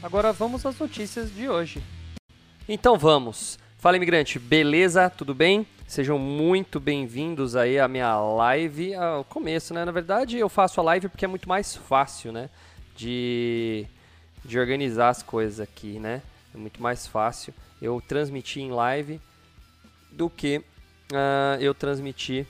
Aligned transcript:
Agora 0.00 0.32
vamos 0.32 0.64
às 0.64 0.78
notícias 0.78 1.34
de 1.34 1.48
hoje. 1.48 1.82
Então 2.68 2.96
vamos. 2.96 3.58
Fala 3.78 3.96
imigrante, 3.96 4.38
beleza? 4.38 5.10
Tudo 5.10 5.34
bem? 5.34 5.66
Sejam 5.88 6.18
muito 6.18 6.78
bem-vindos 6.78 7.56
aí 7.56 7.80
à 7.80 7.88
minha 7.88 8.16
live, 8.16 8.94
ao 8.94 9.24
começo, 9.24 9.74
né? 9.74 9.84
Na 9.84 9.90
verdade, 9.90 10.38
eu 10.38 10.48
faço 10.48 10.80
a 10.80 10.84
live 10.84 11.08
porque 11.08 11.24
é 11.24 11.28
muito 11.28 11.48
mais 11.48 11.74
fácil, 11.74 12.30
né? 12.30 12.48
De, 12.94 13.86
de 14.44 14.56
organizar 14.56 15.08
as 15.08 15.20
coisas 15.20 15.58
aqui, 15.58 15.98
né? 15.98 16.22
É 16.54 16.58
muito 16.58 16.80
mais 16.80 17.04
fácil 17.06 17.52
eu 17.82 18.00
transmitir 18.00 18.62
em 18.62 18.70
live 18.70 19.20
do 20.12 20.30
que 20.30 20.58
uh, 20.58 21.60
eu 21.60 21.74
transmitir 21.74 22.46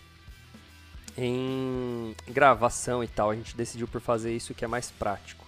em 1.17 2.15
gravação 2.29 3.03
e 3.03 3.09
tal. 3.09 3.31
A 3.31 3.35
gente 3.35 3.57
decidiu 3.57 3.89
por 3.89 4.03
fazer 4.03 4.37
isso 4.37 4.53
que 4.53 4.67
é 4.67 4.69
mais 4.69 4.91
prático. 4.91 5.48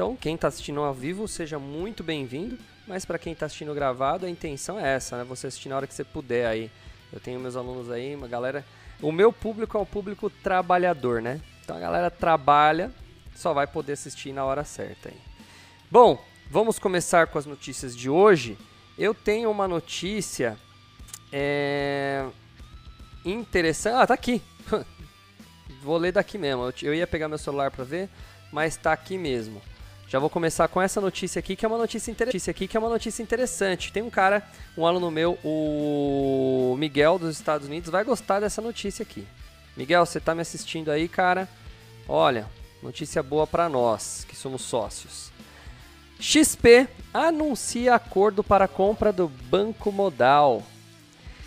Então, 0.00 0.16
quem 0.16 0.34
está 0.34 0.48
assistindo 0.48 0.80
ao 0.80 0.94
vivo, 0.94 1.28
seja 1.28 1.58
muito 1.58 2.02
bem-vindo. 2.02 2.56
Mas 2.86 3.04
para 3.04 3.18
quem 3.18 3.34
está 3.34 3.44
assistindo 3.44 3.74
gravado, 3.74 4.24
a 4.24 4.30
intenção 4.30 4.80
é 4.80 4.94
essa, 4.94 5.18
né? 5.18 5.24
Você 5.24 5.46
assistir 5.46 5.68
na 5.68 5.76
hora 5.76 5.86
que 5.86 5.92
você 5.92 6.02
puder 6.02 6.46
aí. 6.46 6.70
Eu 7.12 7.20
tenho 7.20 7.38
meus 7.38 7.54
alunos 7.54 7.90
aí, 7.90 8.14
uma 8.14 8.26
galera. 8.26 8.64
O 9.02 9.12
meu 9.12 9.30
público 9.30 9.76
é 9.76 9.80
um 9.80 9.84
público 9.84 10.30
trabalhador, 10.30 11.20
né? 11.20 11.38
Então 11.62 11.76
a 11.76 11.78
galera 11.78 12.10
trabalha, 12.10 12.90
só 13.36 13.52
vai 13.52 13.66
poder 13.66 13.92
assistir 13.92 14.32
na 14.32 14.42
hora 14.42 14.64
certa 14.64 15.10
aí. 15.10 15.18
Bom, 15.90 16.18
vamos 16.50 16.78
começar 16.78 17.26
com 17.26 17.36
as 17.36 17.44
notícias 17.44 17.94
de 17.94 18.08
hoje. 18.08 18.56
Eu 18.96 19.12
tenho 19.12 19.50
uma 19.50 19.68
notícia 19.68 20.56
é... 21.30 22.24
interessante. 23.22 23.96
Ah, 23.96 24.06
tá 24.06 24.14
aqui. 24.14 24.40
Vou 25.84 25.98
ler 25.98 26.12
daqui 26.12 26.38
mesmo. 26.38 26.72
Eu 26.80 26.94
ia 26.94 27.06
pegar 27.06 27.28
meu 27.28 27.36
celular 27.36 27.70
para 27.70 27.84
ver, 27.84 28.08
mas 28.50 28.78
tá 28.78 28.94
aqui 28.94 29.18
mesmo. 29.18 29.60
Já 30.10 30.18
vou 30.18 30.28
começar 30.28 30.66
com 30.66 30.82
essa 30.82 31.00
notícia 31.00 31.38
aqui, 31.38 31.54
que 31.54 31.64
é 31.64 31.68
uma 31.68 31.78
notícia 31.78 32.10
interessante. 32.10 32.50
Aqui 32.50 32.66
que 32.66 32.76
é 32.76 32.80
uma 32.80 32.88
notícia 32.88 33.22
interessante. 33.22 33.92
Tem 33.92 34.02
um 34.02 34.10
cara, 34.10 34.42
um 34.76 34.84
aluno 34.84 35.08
meu, 35.08 35.38
o 35.44 36.74
Miguel 36.76 37.16
dos 37.16 37.36
Estados 37.36 37.68
Unidos, 37.68 37.90
vai 37.90 38.02
gostar 38.02 38.40
dessa 38.40 38.60
notícia 38.60 39.04
aqui. 39.04 39.24
Miguel, 39.76 40.04
você 40.04 40.18
tá 40.18 40.34
me 40.34 40.42
assistindo 40.42 40.90
aí, 40.90 41.06
cara? 41.06 41.48
Olha, 42.08 42.48
notícia 42.82 43.22
boa 43.22 43.46
para 43.46 43.68
nós, 43.68 44.26
que 44.28 44.34
somos 44.34 44.62
sócios. 44.62 45.30
XP 46.18 46.88
anuncia 47.14 47.94
acordo 47.94 48.42
para 48.42 48.66
compra 48.66 49.12
do 49.12 49.28
Banco 49.28 49.92
Modal. 49.92 50.64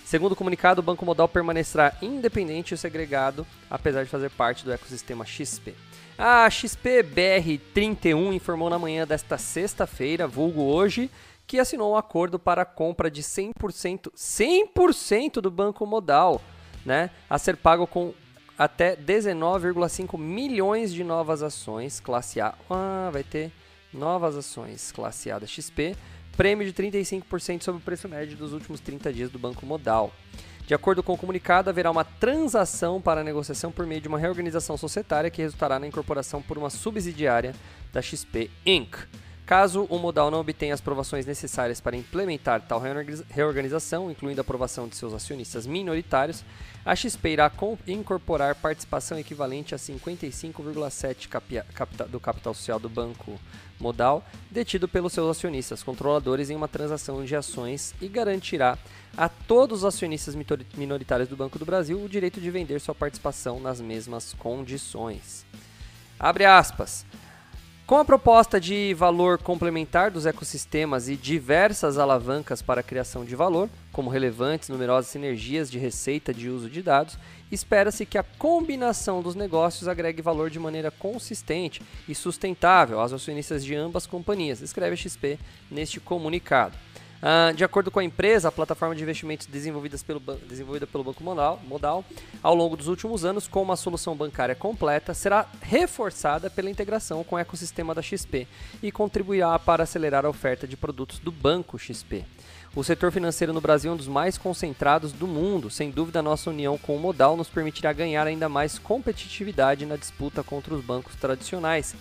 Segundo 0.05 0.31
o 0.31 0.37
comunicado, 0.37 0.79
o 0.79 0.83
Banco 0.83 1.05
Modal 1.05 1.27
permanecerá 1.27 1.97
independente 2.01 2.73
e 2.73 2.77
segregado, 2.77 3.45
apesar 3.69 4.05
de 4.05 4.09
fazer 4.09 4.29
parte 4.29 4.63
do 4.63 4.71
ecossistema 4.71 5.25
XP. 5.25 5.75
A 6.17 6.47
XPBR31 6.47 8.33
informou 8.33 8.69
na 8.69 8.77
manhã 8.77 9.05
desta 9.05 9.37
sexta-feira, 9.37 10.27
vulgo 10.27 10.61
hoje, 10.61 11.09
que 11.47 11.59
assinou 11.59 11.93
um 11.93 11.97
acordo 11.97 12.37
para 12.37 12.61
a 12.61 12.65
compra 12.65 13.09
de 13.09 13.23
100%, 13.23 14.11
100% 14.15 15.41
do 15.41 15.49
Banco 15.49 15.85
Modal, 15.87 16.39
né, 16.85 17.09
a 17.29 17.39
ser 17.39 17.57
pago 17.57 17.87
com 17.87 18.13
até 18.57 18.95
19,5 18.95 20.17
milhões 20.19 20.93
de 20.93 21.03
novas 21.03 21.41
ações 21.41 21.99
classe 21.99 22.39
A. 22.39 22.53
Ah, 22.69 23.09
vai 23.11 23.23
ter 23.23 23.51
novas 23.91 24.37
ações 24.37 24.91
classe 24.91 25.31
A 25.31 25.39
da 25.39 25.47
XP, 25.47 25.95
prêmio 26.37 26.65
de 26.65 26.73
35% 26.73 27.63
sobre 27.63 27.81
o 27.81 27.83
preço 27.83 28.07
médio 28.07 28.37
dos 28.37 28.53
últimos 28.53 28.79
30 28.79 29.11
dias 29.11 29.31
do 29.31 29.39
Banco 29.39 29.65
Modal. 29.65 30.13
De 30.65 30.73
acordo 30.73 31.03
com 31.03 31.13
o 31.13 31.17
comunicado, 31.17 31.69
haverá 31.69 31.91
uma 31.91 32.05
transação 32.05 33.01
para 33.01 33.19
a 33.19 33.23
negociação 33.23 33.71
por 33.71 33.85
meio 33.85 33.99
de 33.99 34.07
uma 34.07 34.17
reorganização 34.17 34.77
societária 34.77 35.29
que 35.29 35.41
resultará 35.41 35.77
na 35.77 35.87
incorporação 35.87 36.41
por 36.41 36.57
uma 36.57 36.69
subsidiária 36.69 37.53
da 37.91 38.01
XP 38.01 38.49
Inc. 38.65 38.95
Caso 39.53 39.85
o 39.87 39.99
modal 39.99 40.31
não 40.31 40.39
obtenha 40.39 40.73
as 40.73 40.81
provações 40.81 41.27
necessárias 41.27 41.79
para 41.79 41.95
implementar 41.95 42.59
tal 42.61 42.81
reorganização, 43.29 44.09
incluindo 44.09 44.39
a 44.39 44.41
aprovação 44.41 44.87
de 44.87 44.95
seus 44.95 45.13
acionistas 45.13 45.67
minoritários, 45.67 46.43
a 46.83 46.95
XP 46.95 47.29
irá 47.29 47.51
incorporar 47.85 48.55
participação 48.55 49.19
equivalente 49.19 49.75
a 49.75 49.77
55,7% 49.77 52.07
do 52.07 52.19
capital 52.19 52.55
social 52.55 52.79
do 52.79 52.89
banco 52.89 53.39
modal, 53.79 54.25
detido 54.49 54.87
pelos 54.87 55.13
seus 55.13 55.29
acionistas 55.29 55.83
controladores 55.83 56.49
em 56.49 56.55
uma 56.55 56.67
transação 56.67 57.23
de 57.23 57.35
ações 57.35 57.93
e 58.01 58.07
garantirá 58.07 58.75
a 59.15 59.29
todos 59.29 59.81
os 59.81 59.85
acionistas 59.85 60.35
minoritários 60.75 61.29
do 61.29 61.37
Banco 61.37 61.59
do 61.59 61.65
Brasil 61.65 62.03
o 62.03 62.09
direito 62.09 62.41
de 62.41 62.49
vender 62.49 62.81
sua 62.81 62.95
participação 62.95 63.59
nas 63.59 63.79
mesmas 63.79 64.33
condições. 64.33 65.45
Abre 66.19 66.43
aspas. 66.43 67.05
Com 67.85 67.97
a 67.97 68.05
proposta 68.05 68.61
de 68.61 68.93
valor 68.93 69.37
complementar 69.37 70.09
dos 70.09 70.25
ecossistemas 70.25 71.09
e 71.09 71.17
diversas 71.17 71.97
alavancas 71.97 72.61
para 72.61 72.79
a 72.79 72.83
criação 72.83 73.25
de 73.25 73.35
valor, 73.35 73.69
como 73.91 74.09
relevantes 74.09 74.69
numerosas 74.69 75.11
sinergias 75.11 75.69
de 75.69 75.77
receita 75.77 76.33
de 76.33 76.49
uso 76.49 76.69
de 76.69 76.81
dados, 76.81 77.17
espera-se 77.51 78.05
que 78.05 78.17
a 78.17 78.23
combinação 78.23 79.21
dos 79.21 79.35
negócios 79.35 79.89
agregue 79.89 80.21
valor 80.21 80.49
de 80.49 80.59
maneira 80.59 80.91
consistente 80.91 81.81
e 82.07 82.15
sustentável 82.15 83.01
aos 83.01 83.11
acionistas 83.11 83.65
de 83.65 83.75
ambas 83.75 84.07
companhias, 84.07 84.61
escreve 84.61 84.93
a 84.93 84.97
XP 84.97 85.37
neste 85.69 85.99
comunicado. 85.99 86.77
Uh, 87.23 87.53
de 87.53 87.63
acordo 87.63 87.89
com 87.89 87.99
a 87.99 88.03
empresa, 88.03 88.49
a 88.49 88.51
plataforma 88.51 88.93
de 88.93 89.01
investimentos 89.01 89.47
pelo, 90.05 90.19
desenvolvida 90.45 90.85
pelo 90.85 91.05
Banco 91.05 91.23
Modal, 91.23 91.57
Modal, 91.65 92.03
ao 92.41 92.53
longo 92.53 92.75
dos 92.75 92.89
últimos 92.89 93.23
anos, 93.23 93.47
com 93.47 93.61
uma 93.61 93.77
solução 93.77 94.13
bancária 94.13 94.53
completa, 94.53 95.13
será 95.13 95.47
reforçada 95.61 96.49
pela 96.49 96.69
integração 96.69 97.23
com 97.23 97.37
o 97.37 97.39
ecossistema 97.39 97.95
da 97.95 98.01
XP 98.01 98.45
e 98.81 98.91
contribuirá 98.91 99.57
para 99.57 99.83
acelerar 99.83 100.25
a 100.25 100.29
oferta 100.29 100.67
de 100.67 100.75
produtos 100.75 101.17
do 101.17 101.31
Banco 101.31 101.79
XP. 101.79 102.25
O 102.75 102.83
setor 102.83 103.09
financeiro 103.09 103.53
no 103.53 103.61
Brasil 103.61 103.91
é 103.91 103.93
um 103.93 103.97
dos 103.97 104.09
mais 104.09 104.37
concentrados 104.37 105.13
do 105.13 105.25
mundo. 105.25 105.69
Sem 105.69 105.91
dúvida, 105.91 106.21
nossa 106.21 106.49
união 106.49 106.77
com 106.77 106.93
o 106.93 106.99
Modal 106.99 107.37
nos 107.37 107.47
permitirá 107.47 107.93
ganhar 107.93 108.27
ainda 108.27 108.49
mais 108.49 108.77
competitividade 108.77 109.85
na 109.85 109.95
disputa 109.95 110.43
contra 110.43 110.73
os 110.73 110.83
bancos 110.83 111.15
tradicionais. 111.15 111.95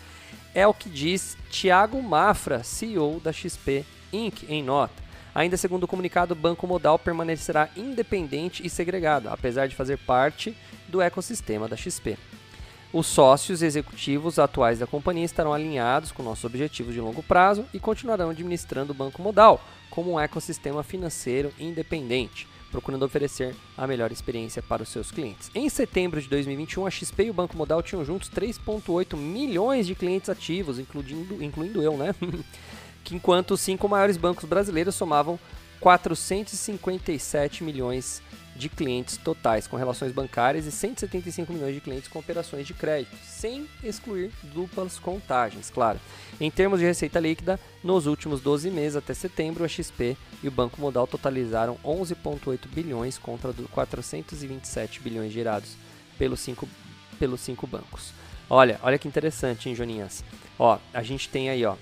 É 0.53 0.67
o 0.67 0.75
que 0.75 0.89
diz 0.89 1.37
Tiago 1.49 2.03
Mafra, 2.03 2.65
CEO 2.65 3.21
da 3.21 3.33
XP 3.33 3.85
Inc., 4.13 4.43
em 4.49 4.65
nota. 4.65 5.12
Ainda 5.35 5.57
segundo 5.57 5.85
o 5.85 5.89
comunicado, 5.89 6.35
o 6.35 6.37
Banco 6.37 6.67
Modal 6.67 6.99
permanecerá 6.99 7.69
independente 7.77 8.67
e 8.67 8.71
segregado, 8.71 9.29
apesar 9.29 9.67
de 9.67 9.75
fazer 9.75 9.99
parte 9.99 10.57
do 10.89 11.01
ecossistema 11.01 11.67
da 11.67 11.77
XP. 11.77 12.19
Os 12.93 13.07
sócios 13.07 13.63
executivos 13.63 14.39
atuais 14.39 14.79
da 14.79 14.87
companhia 14.87 15.25
estarão 15.25 15.55
alinhados 15.55 16.13
com 16.13 16.23
nossos 16.23 16.45
objetivos 16.45 16.93
de 16.93 17.01
longo 17.01 17.23
prazo 17.23 17.65
e 17.73 17.81
continuarão 17.81 18.29
administrando 18.29 18.93
o 18.93 18.95
Banco 18.95 19.23
Modal 19.23 19.63
como 19.89 20.13
um 20.13 20.21
ecossistema 20.21 20.83
financeiro 20.83 21.51
independente, 21.59 22.47
procurando 22.71 23.05
oferecer 23.05 23.55
a 23.79 23.87
melhor 23.87 24.13
experiência 24.13 24.63
para 24.63 24.83
os 24.83 24.91
seus 24.91 25.11
clientes. 25.11 25.51
Em 25.55 25.71
setembro 25.71 26.21
de 26.21 26.29
2021, 26.29 26.87
a 26.87 26.91
XP 26.91 27.25
e 27.25 27.31
o 27.31 27.35
Banco 27.35 27.57
Modal 27.57 27.83
tinham 27.83 28.05
juntos 28.05 28.29
3,8 28.29 29.17
milhões 29.17 29.87
de 29.87 29.95
clientes 29.95 30.29
ativos, 30.29 30.79
incluindo, 30.79 31.43
incluindo 31.43 31.83
eu, 31.83 31.97
né? 31.97 32.15
que 33.05 33.15
enquanto 33.15 33.53
os 33.53 33.61
cinco 33.61 33.89
maiores 33.89 34.17
bancos 34.17 34.49
brasileiros 34.49 34.95
somavam 34.95 35.39
457 35.81 37.65
milhões 37.65 38.23
de 38.55 38.69
clientes 38.69 39.17
totais 39.17 39.67
com 39.67 39.77
relações 39.77 40.13
bancárias 40.13 40.67
e 40.67 40.71
175 40.71 41.53
milhões 41.53 41.75
de 41.75 41.81
clientes 41.81 42.09
com 42.09 42.19
operações 42.19 42.67
de 42.67 42.75
crédito, 42.75 43.17
sem 43.25 43.67
excluir 43.83 44.31
duplas 44.55 44.99
contagens, 44.99 45.71
claro. 45.71 45.99
Em 46.41 46.51
termos 46.51 46.79
de 46.79 46.85
receita 46.87 47.19
líquida, 47.19 47.59
nos 47.83 48.07
últimos 48.07 48.41
12 48.41 48.71
meses 48.71 48.97
até 48.97 49.15
setembro, 49.15 49.65
a 49.65 49.69
XP 49.69 50.17
e 50.43 50.49
o 50.49 50.51
Banco 50.51 50.81
Modal 50.81 51.07
totalizaram 51.07 51.77
11,8 51.85 52.69
bilhões 52.69 53.19
contra 53.19 53.53
427 53.53 55.01
bilhões 55.01 55.33
gerados 55.33 55.77
pelos 56.19 56.41
cinco, 56.41 56.69
pelos 57.19 57.41
cinco 57.41 57.67
bancos. 57.67 58.13
Olha, 58.49 58.79
olha 58.83 58.99
que 58.99 59.09
interessante, 59.09 59.69
hein, 59.69 59.75
Joninhas? 59.75 60.23
Ó, 60.59 60.79
a 60.93 61.03
gente 61.03 61.29
tem 61.29 61.49
aí, 61.49 61.65
ó, 61.65 61.75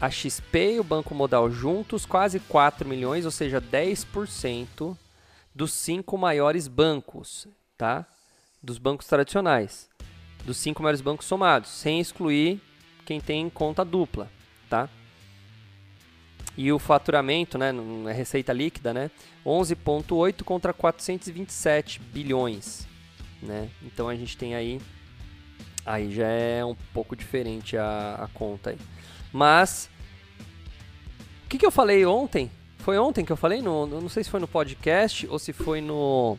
a 0.00 0.10
XP 0.10 0.74
e 0.74 0.80
o 0.80 0.84
Banco 0.84 1.14
Modal 1.14 1.50
juntos, 1.50 2.06
quase 2.06 2.38
4 2.40 2.88
milhões, 2.88 3.24
ou 3.24 3.30
seja, 3.30 3.60
10% 3.60 4.96
dos 5.54 5.72
cinco 5.72 6.16
maiores 6.16 6.68
bancos, 6.68 7.48
tá? 7.76 8.06
Dos 8.62 8.78
bancos 8.78 9.06
tradicionais. 9.06 9.88
Dos 10.44 10.56
cinco 10.56 10.82
maiores 10.82 11.00
bancos 11.00 11.26
somados, 11.26 11.70
sem 11.70 12.00
excluir 12.00 12.60
quem 13.04 13.20
tem 13.20 13.50
conta 13.50 13.84
dupla, 13.84 14.30
tá? 14.70 14.88
E 16.56 16.72
o 16.72 16.78
faturamento, 16.78 17.58
né, 17.58 17.72
na 17.72 18.12
receita 18.12 18.52
líquida, 18.52 18.92
né, 18.92 19.10
11.8 19.44 20.44
contra 20.44 20.72
427 20.72 22.00
bilhões, 22.00 22.86
né? 23.42 23.68
Então 23.82 24.08
a 24.08 24.14
gente 24.14 24.36
tem 24.36 24.54
aí 24.54 24.80
aí 25.84 26.12
já 26.12 26.26
é 26.26 26.64
um 26.64 26.74
pouco 26.92 27.16
diferente 27.16 27.76
a, 27.76 28.16
a 28.22 28.28
conta 28.28 28.70
aí. 28.70 28.78
Mas 29.32 29.88
o 31.44 31.48
que, 31.48 31.58
que 31.58 31.66
eu 31.66 31.70
falei 31.70 32.04
ontem? 32.04 32.50
Foi 32.78 32.98
ontem 32.98 33.24
que 33.24 33.32
eu 33.32 33.36
falei? 33.36 33.60
No, 33.60 33.86
não 33.86 34.08
sei 34.08 34.24
se 34.24 34.30
foi 34.30 34.40
no 34.40 34.48
podcast 34.48 35.26
ou 35.28 35.38
se 35.38 35.52
foi 35.52 35.80
no. 35.80 36.38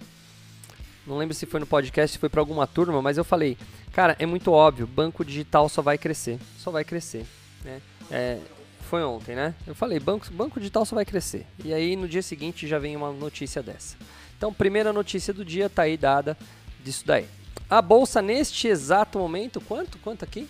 Não 1.06 1.18
lembro 1.18 1.34
se 1.34 1.46
foi 1.46 1.60
no 1.60 1.66
podcast, 1.66 2.14
se 2.14 2.20
foi 2.20 2.30
para 2.30 2.42
alguma 2.42 2.68
turma, 2.68 3.02
mas 3.02 3.18
eu 3.18 3.24
falei, 3.24 3.58
cara, 3.92 4.16
é 4.20 4.26
muito 4.26 4.52
óbvio, 4.52 4.86
banco 4.86 5.26
digital 5.26 5.68
só 5.68 5.82
vai 5.82 5.98
crescer, 5.98 6.40
só 6.58 6.70
vai 6.70 6.84
crescer, 6.84 7.26
né? 7.64 7.82
É, 8.12 8.40
foi 8.82 9.04
ontem, 9.04 9.36
né? 9.36 9.56
Eu 9.66 9.74
falei, 9.74 10.00
banco, 10.00 10.32
banco 10.32 10.60
digital 10.60 10.86
só 10.86 10.96
vai 10.96 11.06
crescer. 11.06 11.46
E 11.64 11.74
aí 11.74 11.96
no 11.96 12.08
dia 12.08 12.22
seguinte 12.22 12.68
já 12.68 12.78
vem 12.78 12.96
uma 12.96 13.12
notícia 13.12 13.62
dessa. 13.64 13.96
Então, 14.38 14.54
primeira 14.54 14.94
notícia 14.94 15.34
do 15.34 15.44
dia 15.44 15.70
tá 15.70 15.84
aí 15.84 15.98
dada 15.98 16.38
disso 16.84 17.06
daí. 17.06 17.26
A 17.70 17.82
bolsa 17.82 18.22
neste 18.22 18.68
exato 18.68 19.20
momento, 19.20 19.60
quanto? 19.62 19.98
Quanto 20.00 20.24
aqui? 20.24 20.48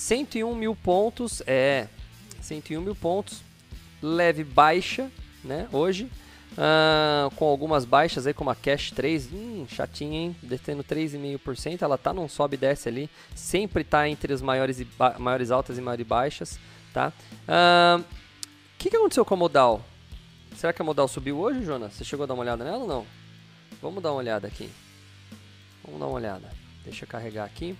101 0.00 0.54
mil 0.54 0.74
pontos, 0.74 1.42
é, 1.46 1.86
101 2.40 2.80
mil 2.80 2.96
pontos, 2.96 3.42
leve 4.02 4.42
baixa, 4.42 5.10
né, 5.44 5.68
hoje, 5.70 6.10
uh, 6.52 7.30
com 7.36 7.44
algumas 7.44 7.84
baixas 7.84 8.26
aí, 8.26 8.32
como 8.32 8.48
a 8.48 8.54
Cash 8.54 8.92
3, 8.92 9.30
hum, 9.30 9.66
chatinha, 9.68 10.18
hein, 10.18 10.36
detendo 10.42 10.82
3,5%, 10.82 11.82
ela 11.82 11.98
tá 11.98 12.14
num 12.14 12.26
sobe 12.30 12.54
e 12.54 12.58
desce 12.58 12.88
ali, 12.88 13.10
sempre 13.34 13.84
tá 13.84 14.08
entre 14.08 14.32
as 14.32 14.40
maiores, 14.40 14.82
maiores 15.18 15.50
altas 15.50 15.76
e 15.76 15.82
maiores 15.82 16.06
baixas, 16.06 16.58
tá? 16.94 17.12
O 17.46 18.00
uh, 18.00 18.04
que, 18.78 18.88
que 18.88 18.96
aconteceu 18.96 19.24
com 19.24 19.34
a 19.34 19.36
Modal? 19.36 19.84
Será 20.56 20.72
que 20.72 20.80
a 20.80 20.84
Modal 20.84 21.08
subiu 21.08 21.38
hoje, 21.38 21.62
Jonas? 21.62 21.92
Você 21.92 22.04
chegou 22.04 22.24
a 22.24 22.26
dar 22.26 22.32
uma 22.32 22.42
olhada 22.42 22.64
nela 22.64 22.78
ou 22.78 22.88
não? 22.88 23.06
Vamos 23.82 24.02
dar 24.02 24.12
uma 24.12 24.18
olhada 24.18 24.48
aqui. 24.48 24.70
Vamos 25.84 26.00
dar 26.00 26.06
uma 26.06 26.16
olhada. 26.16 26.50
Deixa 26.84 27.04
eu 27.04 27.08
carregar 27.08 27.44
aqui, 27.44 27.76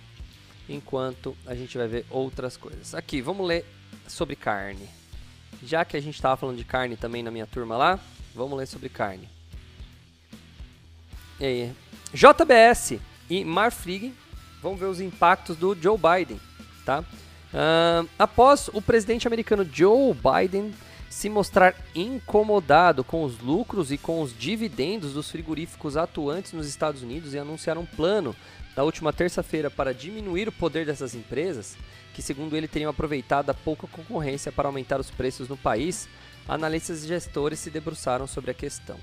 enquanto 0.67 1.35
a 1.45 1.55
gente 1.55 1.77
vai 1.77 1.87
ver 1.87 2.05
outras 2.09 2.57
coisas. 2.57 2.93
Aqui, 2.95 3.21
vamos 3.21 3.47
ler 3.47 3.65
sobre 4.07 4.35
carne. 4.35 4.87
Já 5.63 5.85
que 5.85 5.95
a 5.95 6.01
gente 6.01 6.15
estava 6.15 6.37
falando 6.37 6.57
de 6.57 6.63
carne 6.63 6.95
também 6.95 7.21
na 7.21 7.31
minha 7.31 7.45
turma 7.45 7.77
lá, 7.77 7.99
vamos 8.33 8.57
ler 8.57 8.67
sobre 8.67 8.89
carne. 8.89 9.29
E 11.39 11.45
aí, 11.45 11.75
JBS 12.13 12.99
e 13.29 13.43
Marfrig 13.43 14.13
vão 14.61 14.75
ver 14.75 14.85
os 14.85 14.99
impactos 14.99 15.57
do 15.57 15.75
Joe 15.75 15.97
Biden, 15.97 16.39
tá? 16.85 16.99
Uh, 17.01 18.07
após 18.17 18.69
o 18.73 18.81
presidente 18.81 19.27
americano 19.27 19.67
Joe 19.71 20.13
Biden 20.13 20.73
se 21.09 21.27
mostrar 21.29 21.75
incomodado 21.93 23.03
com 23.03 23.23
os 23.25 23.39
lucros 23.39 23.91
e 23.91 23.97
com 23.97 24.21
os 24.21 24.37
dividendos 24.37 25.13
dos 25.13 25.29
frigoríficos 25.29 25.97
atuantes 25.97 26.53
nos 26.53 26.67
Estados 26.67 27.03
Unidos 27.03 27.33
e 27.33 27.37
anunciar 27.37 27.77
um 27.77 27.85
plano 27.85 28.33
da 28.75 28.83
última 28.83 29.11
terça-feira 29.11 29.69
para 29.69 29.93
diminuir 29.93 30.47
o 30.47 30.51
poder 30.51 30.85
dessas 30.85 31.13
empresas, 31.13 31.77
que 32.13 32.21
segundo 32.21 32.55
ele 32.55 32.67
teriam 32.67 32.89
aproveitado 32.89 33.49
a 33.49 33.53
pouca 33.53 33.87
concorrência 33.87 34.51
para 34.51 34.67
aumentar 34.67 34.99
os 34.99 35.11
preços 35.11 35.47
no 35.47 35.57
país, 35.57 36.07
analistas 36.47 37.03
e 37.03 37.07
gestores 37.07 37.59
se 37.59 37.69
debruçaram 37.69 38.27
sobre 38.27 38.51
a 38.51 38.53
questão. 38.53 38.97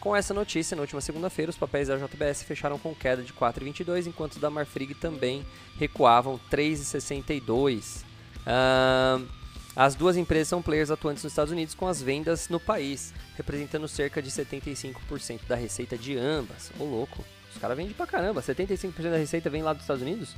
Com 0.00 0.14
essa 0.14 0.34
notícia, 0.34 0.74
na 0.76 0.82
última 0.82 1.00
segunda-feira, 1.00 1.50
os 1.50 1.56
papéis 1.56 1.88
da 1.88 1.96
JBS 1.96 2.42
fecharam 2.42 2.78
com 2.78 2.94
queda 2.94 3.22
de 3.22 3.32
4,22, 3.32 4.06
enquanto 4.06 4.32
os 4.32 4.38
da 4.38 4.50
Marfrig 4.50 4.94
também 4.94 5.44
recuavam 5.78 6.38
3,62. 6.50 8.02
Uh, 8.44 9.26
as 9.74 9.94
duas 9.94 10.16
empresas 10.16 10.48
são 10.48 10.60
players 10.60 10.90
atuantes 10.90 11.24
nos 11.24 11.32
Estados 11.32 11.50
Unidos 11.50 11.74
com 11.74 11.88
as 11.88 12.02
vendas 12.02 12.50
no 12.50 12.60
país, 12.60 13.14
representando 13.34 13.88
cerca 13.88 14.20
de 14.20 14.30
75% 14.30 15.40
da 15.48 15.56
receita 15.56 15.96
de 15.96 16.18
ambas. 16.18 16.70
Ô 16.78 16.84
louco, 16.84 17.24
os 17.54 17.60
caras 17.60 17.76
vendem 17.76 17.94
pra 17.94 18.06
caramba, 18.06 18.42
75% 18.42 19.10
da 19.10 19.16
receita 19.16 19.48
vem 19.48 19.62
lá 19.62 19.72
dos 19.72 19.82
Estados 19.82 20.02
Unidos? 20.02 20.34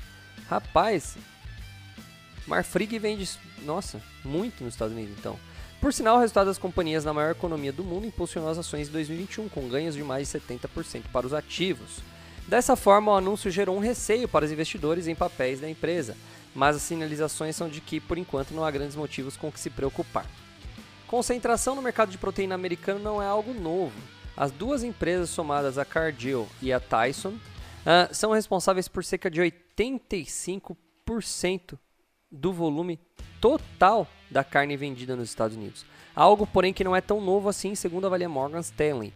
Rapaz, 0.49 1.17
Marfrig 2.47 2.99
vende, 2.99 3.29
nossa, 3.65 4.01
muito 4.25 4.63
nos 4.63 4.75
Estados 4.75 4.95
Unidos 4.95 5.17
então. 5.19 5.39
Por 5.81 5.93
sinal, 5.93 6.17
o 6.17 6.21
resultado 6.21 6.47
das 6.47 6.59
companhias 6.59 7.05
na 7.05 7.13
maior 7.13 7.33
economia 7.33 7.73
do 7.73 7.85
mundo 7.85 8.07
impulsionou 8.07 8.51
as 8.51 8.59
ações 8.59 8.87
de 8.87 8.93
2021, 8.93 9.49
com 9.49 9.69
ganhos 9.69 9.95
de 9.95 10.03
mais 10.03 10.31
de 10.31 10.39
70% 10.39 11.03
para 11.13 11.27
os 11.27 11.35
ativos. 11.35 11.99
Dessa 12.47 12.77
forma, 12.77 13.13
o 13.13 13.17
anúncio 13.17 13.51
gerou 13.51 13.77
um 13.77 13.81
receio 13.81 14.29
para 14.29 14.45
os 14.45 14.53
investidores 14.53 15.07
em 15.07 15.15
papéis 15.15 15.61
da 15.61 15.69
empresa, 15.69 16.17
mas 16.55 16.77
as 16.77 16.83
sinalizações 16.83 17.57
são 17.57 17.69
de 17.69 17.81
que, 17.81 18.01
por 18.01 18.17
enquanto, 18.17 18.53
não 18.53 18.65
há 18.65 18.71
grandes 18.71 18.97
motivos 18.97 19.37
com 19.37 19.51
que 19.51 19.61
se 19.61 19.69
preocupar. 19.69 20.27
Concentração 21.07 21.75
no 21.75 21.83
mercado 21.83 22.11
de 22.11 22.19
proteína 22.19 22.55
americano 22.55 23.01
não 23.01 23.23
é 23.23 23.27
algo 23.27 23.53
novo. 23.53 24.16
As 24.37 24.53
duas 24.53 24.85
empresas 24.85 25.31
somadas 25.31 25.79
a 25.79 25.85
Cargill 25.85 26.47
e 26.61 26.73
a 26.73 26.79
Tyson 26.79 27.31
uh, 27.31 28.13
são 28.13 28.33
responsáveis 28.33 28.89
por 28.89 29.05
cerca 29.05 29.31
de 29.31 29.41
85% 29.41 31.79
do 32.31 32.53
volume 32.53 33.01
total 33.41 34.07
da 34.31 34.45
carne 34.45 34.77
vendida 34.77 35.17
nos 35.17 35.29
Estados 35.29 35.57
Unidos. 35.57 35.85
Algo, 36.15 36.47
porém, 36.47 36.73
que 36.73 36.85
não 36.85 36.95
é 36.95 37.01
tão 37.01 37.21
novo 37.21 37.49
assim, 37.49 37.75
segundo 37.75 38.07
avalia 38.07 38.29
Morgan 38.29 38.61
Stanley. 38.61 39.13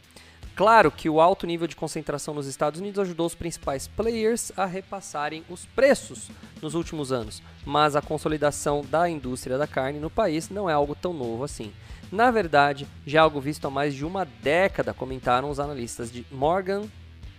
Claro 0.54 0.90
que 0.90 1.08
o 1.08 1.20
alto 1.20 1.46
nível 1.46 1.66
de 1.66 1.76
concentração 1.76 2.34
nos 2.34 2.46
Estados 2.46 2.80
Unidos 2.80 2.98
ajudou 2.98 3.26
os 3.26 3.34
principais 3.34 3.88
players 3.88 4.52
a 4.56 4.66
repassarem 4.66 5.44
os 5.48 5.64
preços 5.64 6.28
nos 6.60 6.74
últimos 6.74 7.12
anos, 7.12 7.42
mas 7.64 7.96
a 7.96 8.02
consolidação 8.02 8.84
da 8.84 9.08
indústria 9.08 9.56
da 9.56 9.66
carne 9.66 9.98
no 9.98 10.10
país 10.10 10.50
não 10.50 10.68
é 10.68 10.72
algo 10.72 10.94
tão 10.94 11.14
novo 11.14 11.44
assim. 11.44 11.72
Na 12.10 12.30
verdade, 12.30 12.88
já 13.06 13.20
é 13.20 13.22
algo 13.22 13.40
visto 13.40 13.66
há 13.66 13.70
mais 13.70 13.94
de 13.94 14.04
uma 14.04 14.24
década, 14.24 14.92
comentaram 14.92 15.48
os 15.48 15.60
analistas 15.60 16.10
de 16.10 16.26
Morgan, 16.30 16.82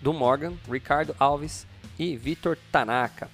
do 0.02 0.14
Morgan, 0.14 0.54
Ricardo 0.70 1.16
Alves 1.20 1.68
e 2.00 2.16
Vitor 2.16 2.58
Tanaka. 2.72 3.30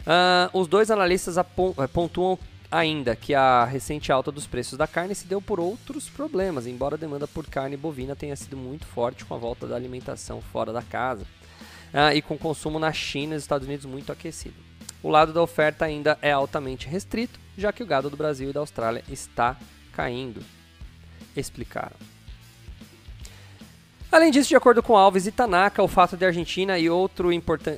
Uh, 0.00 0.58
os 0.58 0.66
dois 0.66 0.90
analistas 0.90 1.36
eh, 1.36 1.44
pontuam 1.92 2.38
ainda 2.70 3.14
que 3.14 3.34
a 3.34 3.64
recente 3.64 4.10
alta 4.10 4.32
dos 4.32 4.46
preços 4.46 4.78
da 4.78 4.86
carne 4.86 5.14
se 5.14 5.26
deu 5.26 5.40
por 5.40 5.60
outros 5.60 6.08
problemas, 6.08 6.66
embora 6.66 6.94
a 6.94 6.98
demanda 6.98 7.28
por 7.28 7.46
carne 7.46 7.76
bovina 7.76 8.16
tenha 8.16 8.34
sido 8.34 8.56
muito 8.56 8.86
forte 8.86 9.24
com 9.26 9.34
a 9.34 9.38
volta 9.38 9.66
da 9.66 9.76
alimentação 9.76 10.40
fora 10.40 10.72
da 10.72 10.82
casa 10.82 11.26
uh, 11.92 12.14
e 12.14 12.22
com 12.22 12.34
o 12.34 12.38
consumo 12.38 12.78
na 12.78 12.92
China 12.92 13.32
e 13.32 13.34
nos 13.34 13.44
Estados 13.44 13.66
Unidos 13.66 13.84
muito 13.84 14.10
aquecido. 14.10 14.56
O 15.02 15.10
lado 15.10 15.32
da 15.32 15.42
oferta 15.42 15.84
ainda 15.84 16.18
é 16.22 16.32
altamente 16.32 16.88
restrito, 16.88 17.38
já 17.56 17.72
que 17.72 17.82
o 17.82 17.86
gado 17.86 18.08
do 18.08 18.16
Brasil 18.16 18.50
e 18.50 18.52
da 18.52 18.60
Austrália 18.60 19.04
está 19.08 19.56
caindo. 19.92 20.42
Explicaram. 21.38 21.96
Além 24.10 24.30
disso, 24.30 24.48
de 24.48 24.56
acordo 24.56 24.82
com 24.82 24.96
Alves 24.96 25.26
e 25.26 25.32
Tanaka, 25.32 25.82
o 25.82 25.88
fato 25.88 26.16
de 26.16 26.24
a 26.24 26.28
Argentina 26.28 26.78
e 26.78 26.88
outro 26.88 27.28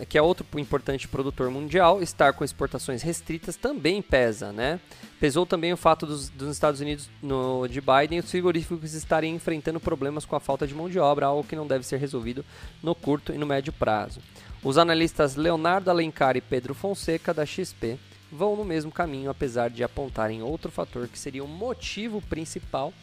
que 0.08 0.16
é 0.16 0.22
outro 0.22 0.46
importante 0.58 1.08
produtor 1.08 1.50
mundial 1.50 2.00
estar 2.00 2.32
com 2.32 2.44
exportações 2.44 3.02
restritas 3.02 3.56
também 3.56 4.00
pesa, 4.00 4.52
né? 4.52 4.78
Pesou 5.18 5.44
também 5.44 5.72
o 5.72 5.76
fato 5.76 6.06
dos, 6.06 6.28
dos 6.28 6.52
Estados 6.52 6.80
Unidos 6.80 7.10
no, 7.20 7.66
de 7.66 7.80
Biden 7.80 8.18
e 8.18 8.20
os 8.20 8.30
frigoríficos 8.30 8.94
estarem 8.94 9.34
enfrentando 9.34 9.80
problemas 9.80 10.24
com 10.24 10.36
a 10.36 10.40
falta 10.40 10.68
de 10.68 10.74
mão 10.74 10.88
de 10.88 11.00
obra, 11.00 11.26
algo 11.26 11.42
que 11.42 11.56
não 11.56 11.66
deve 11.66 11.84
ser 11.84 11.96
resolvido 11.96 12.44
no 12.80 12.94
curto 12.94 13.32
e 13.32 13.38
no 13.38 13.44
médio 13.44 13.72
prazo. 13.72 14.20
Os 14.62 14.78
analistas 14.78 15.34
Leonardo 15.34 15.90
Alencar 15.90 16.36
e 16.36 16.40
Pedro 16.40 16.74
Fonseca 16.74 17.34
da 17.34 17.44
XP 17.44 17.98
vão 18.30 18.54
no 18.54 18.64
mesmo 18.64 18.92
caminho, 18.92 19.30
apesar 19.30 19.68
de 19.68 19.82
apontarem 19.82 20.42
outro 20.42 20.70
fator 20.70 21.08
que 21.08 21.18
seria 21.18 21.42
o 21.42 21.48
motivo 21.48 22.22
principal 22.22 22.94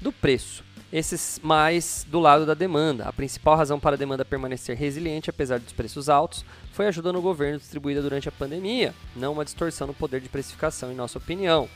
do 0.00 0.12
preço 0.12 0.64
esses 0.94 1.40
mais 1.42 2.06
do 2.08 2.20
lado 2.20 2.46
da 2.46 2.54
demanda. 2.54 3.06
A 3.06 3.12
principal 3.12 3.56
razão 3.56 3.80
para 3.80 3.96
a 3.96 3.98
demanda 3.98 4.24
permanecer 4.24 4.76
resiliente, 4.76 5.28
apesar 5.28 5.58
dos 5.58 5.72
preços 5.72 6.08
altos, 6.08 6.44
foi 6.70 6.86
a 6.86 6.88
ajuda 6.88 7.12
no 7.12 7.20
governo 7.20 7.58
distribuída 7.58 8.00
durante 8.00 8.28
a 8.28 8.32
pandemia, 8.32 8.94
não 9.16 9.32
uma 9.32 9.44
distorção 9.44 9.88
no 9.88 9.94
poder 9.94 10.20
de 10.20 10.28
precificação, 10.28 10.92
em 10.92 10.94
nossa 10.94 11.18
opinião. 11.18 11.68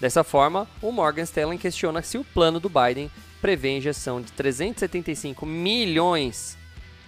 Dessa 0.00 0.22
forma, 0.22 0.68
o 0.80 0.92
Morgan 0.92 1.24
Stanley 1.24 1.58
questiona 1.58 2.00
se 2.00 2.16
o 2.16 2.22
plano 2.22 2.60
do 2.60 2.68
Biden 2.68 3.10
prevê 3.40 3.76
injeção 3.76 4.22
de 4.22 4.30
375 4.30 5.44
milhões 5.44 6.56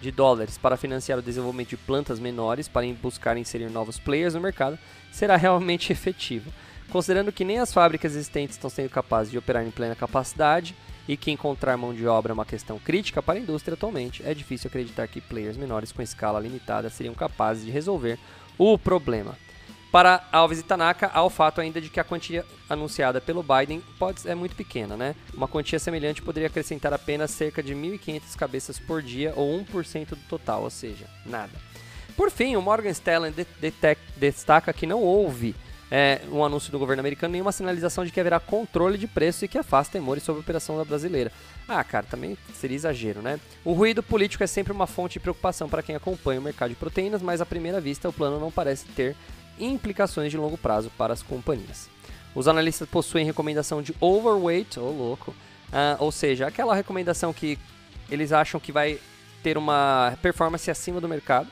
de 0.00 0.10
dólares 0.10 0.58
para 0.58 0.76
financiar 0.76 1.20
o 1.20 1.22
desenvolvimento 1.22 1.70
de 1.70 1.76
plantas 1.76 2.18
menores 2.18 2.66
para 2.66 2.86
buscar 2.94 3.36
inserir 3.36 3.70
novos 3.70 4.00
players 4.00 4.34
no 4.34 4.40
mercado 4.40 4.76
será 5.12 5.36
realmente 5.36 5.90
efetivo. 5.94 6.52
Considerando 6.90 7.32
que 7.32 7.44
nem 7.44 7.58
as 7.58 7.72
fábricas 7.72 8.12
existentes 8.12 8.56
estão 8.56 8.70
sendo 8.70 8.88
capazes 8.88 9.30
de 9.30 9.38
operar 9.38 9.66
em 9.66 9.70
plena 9.70 9.94
capacidade, 9.94 10.74
e 11.08 11.16
que 11.16 11.30
encontrar 11.30 11.76
mão 11.76 11.94
de 11.94 12.06
obra 12.06 12.32
é 12.32 12.34
uma 12.34 12.44
questão 12.44 12.78
crítica 12.78 13.22
para 13.22 13.38
a 13.38 13.42
indústria 13.42 13.74
atualmente, 13.74 14.22
é 14.24 14.34
difícil 14.34 14.68
acreditar 14.68 15.06
que 15.06 15.20
players 15.20 15.56
menores 15.56 15.92
com 15.92 16.02
escala 16.02 16.40
limitada 16.40 16.90
seriam 16.90 17.14
capazes 17.14 17.64
de 17.64 17.70
resolver 17.70 18.18
o 18.58 18.76
problema. 18.78 19.36
Para 19.92 20.28
Alves 20.32 20.58
e 20.58 20.62
Tanaka, 20.62 21.10
há 21.14 21.22
o 21.22 21.30
fato 21.30 21.60
ainda 21.60 21.80
de 21.80 21.88
que 21.88 22.00
a 22.00 22.04
quantia 22.04 22.44
anunciada 22.68 23.20
pelo 23.20 23.42
Biden 23.42 23.82
pode, 23.98 24.28
é 24.28 24.34
muito 24.34 24.54
pequena, 24.54 24.96
né? 24.96 25.14
Uma 25.32 25.48
quantia 25.48 25.78
semelhante 25.78 26.20
poderia 26.20 26.48
acrescentar 26.48 26.92
apenas 26.92 27.30
cerca 27.30 27.62
de 27.62 27.74
1.500 27.74 28.36
cabeças 28.36 28.78
por 28.78 29.00
dia 29.00 29.32
ou 29.36 29.58
1% 29.64 30.08
do 30.10 30.28
total, 30.28 30.64
ou 30.64 30.70
seja, 30.70 31.06
nada. 31.24 31.52
Por 32.16 32.30
fim, 32.30 32.56
o 32.56 32.62
Morgan 32.62 32.90
Stanley 32.90 33.30
de, 33.30 33.46
de, 33.60 33.96
destaca 34.16 34.72
que 34.72 34.86
não 34.86 35.00
houve 35.00 35.54
é, 35.90 36.20
um 36.30 36.44
anúncio 36.44 36.72
do 36.72 36.78
governo 36.78 37.00
americano, 37.00 37.32
nenhuma 37.32 37.52
sinalização 37.52 38.04
de 38.04 38.10
que 38.10 38.18
haverá 38.18 38.40
controle 38.40 38.98
de 38.98 39.06
preço 39.06 39.44
e 39.44 39.48
que 39.48 39.58
afasta 39.58 39.92
temores 39.92 40.22
sobre 40.22 40.40
a 40.40 40.42
operação 40.42 40.76
da 40.76 40.84
brasileira. 40.84 41.30
Ah, 41.68 41.82
cara, 41.84 42.06
também 42.08 42.36
seria 42.54 42.76
exagero, 42.76 43.22
né? 43.22 43.38
O 43.64 43.72
ruído 43.72 44.02
político 44.02 44.42
é 44.42 44.46
sempre 44.46 44.72
uma 44.72 44.86
fonte 44.86 45.14
de 45.14 45.20
preocupação 45.20 45.68
para 45.68 45.82
quem 45.82 45.94
acompanha 45.94 46.40
o 46.40 46.42
mercado 46.42 46.70
de 46.70 46.76
proteínas, 46.76 47.22
mas 47.22 47.40
à 47.40 47.46
primeira 47.46 47.80
vista 47.80 48.08
o 48.08 48.12
plano 48.12 48.40
não 48.40 48.50
parece 48.50 48.86
ter 48.86 49.16
implicações 49.58 50.30
de 50.30 50.36
longo 50.36 50.58
prazo 50.58 50.90
para 50.96 51.12
as 51.12 51.22
companhias. 51.22 51.88
Os 52.34 52.48
analistas 52.48 52.88
possuem 52.88 53.24
recomendação 53.24 53.80
de 53.80 53.94
overweight, 54.00 54.78
ô 54.78 54.84
oh, 54.84 54.90
louco, 54.90 55.30
uh, 55.30 55.96
ou 55.98 56.12
seja, 56.12 56.46
aquela 56.46 56.74
recomendação 56.74 57.32
que 57.32 57.58
eles 58.10 58.32
acham 58.32 58.60
que 58.60 58.70
vai 58.70 58.98
ter 59.42 59.56
uma 59.56 60.16
performance 60.20 60.70
acima 60.70 61.00
do 61.00 61.08
mercado, 61.08 61.48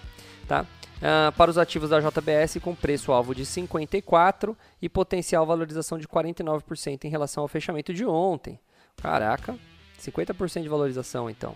tá? 0.46 0.66
Uh, 0.96 1.32
para 1.32 1.50
os 1.50 1.58
ativos 1.58 1.90
da 1.90 2.00
JBS 2.00 2.58
com 2.62 2.74
preço-alvo 2.74 3.34
de 3.34 3.44
54 3.44 4.56
e 4.80 4.88
potencial 4.88 5.44
valorização 5.44 5.98
de 5.98 6.08
49% 6.08 7.04
em 7.04 7.08
relação 7.08 7.42
ao 7.42 7.48
fechamento 7.48 7.92
de 7.92 8.06
ontem. 8.06 8.58
Caraca, 8.96 9.56
50% 10.00 10.62
de 10.62 10.68
valorização 10.68 11.28
então. 11.28 11.54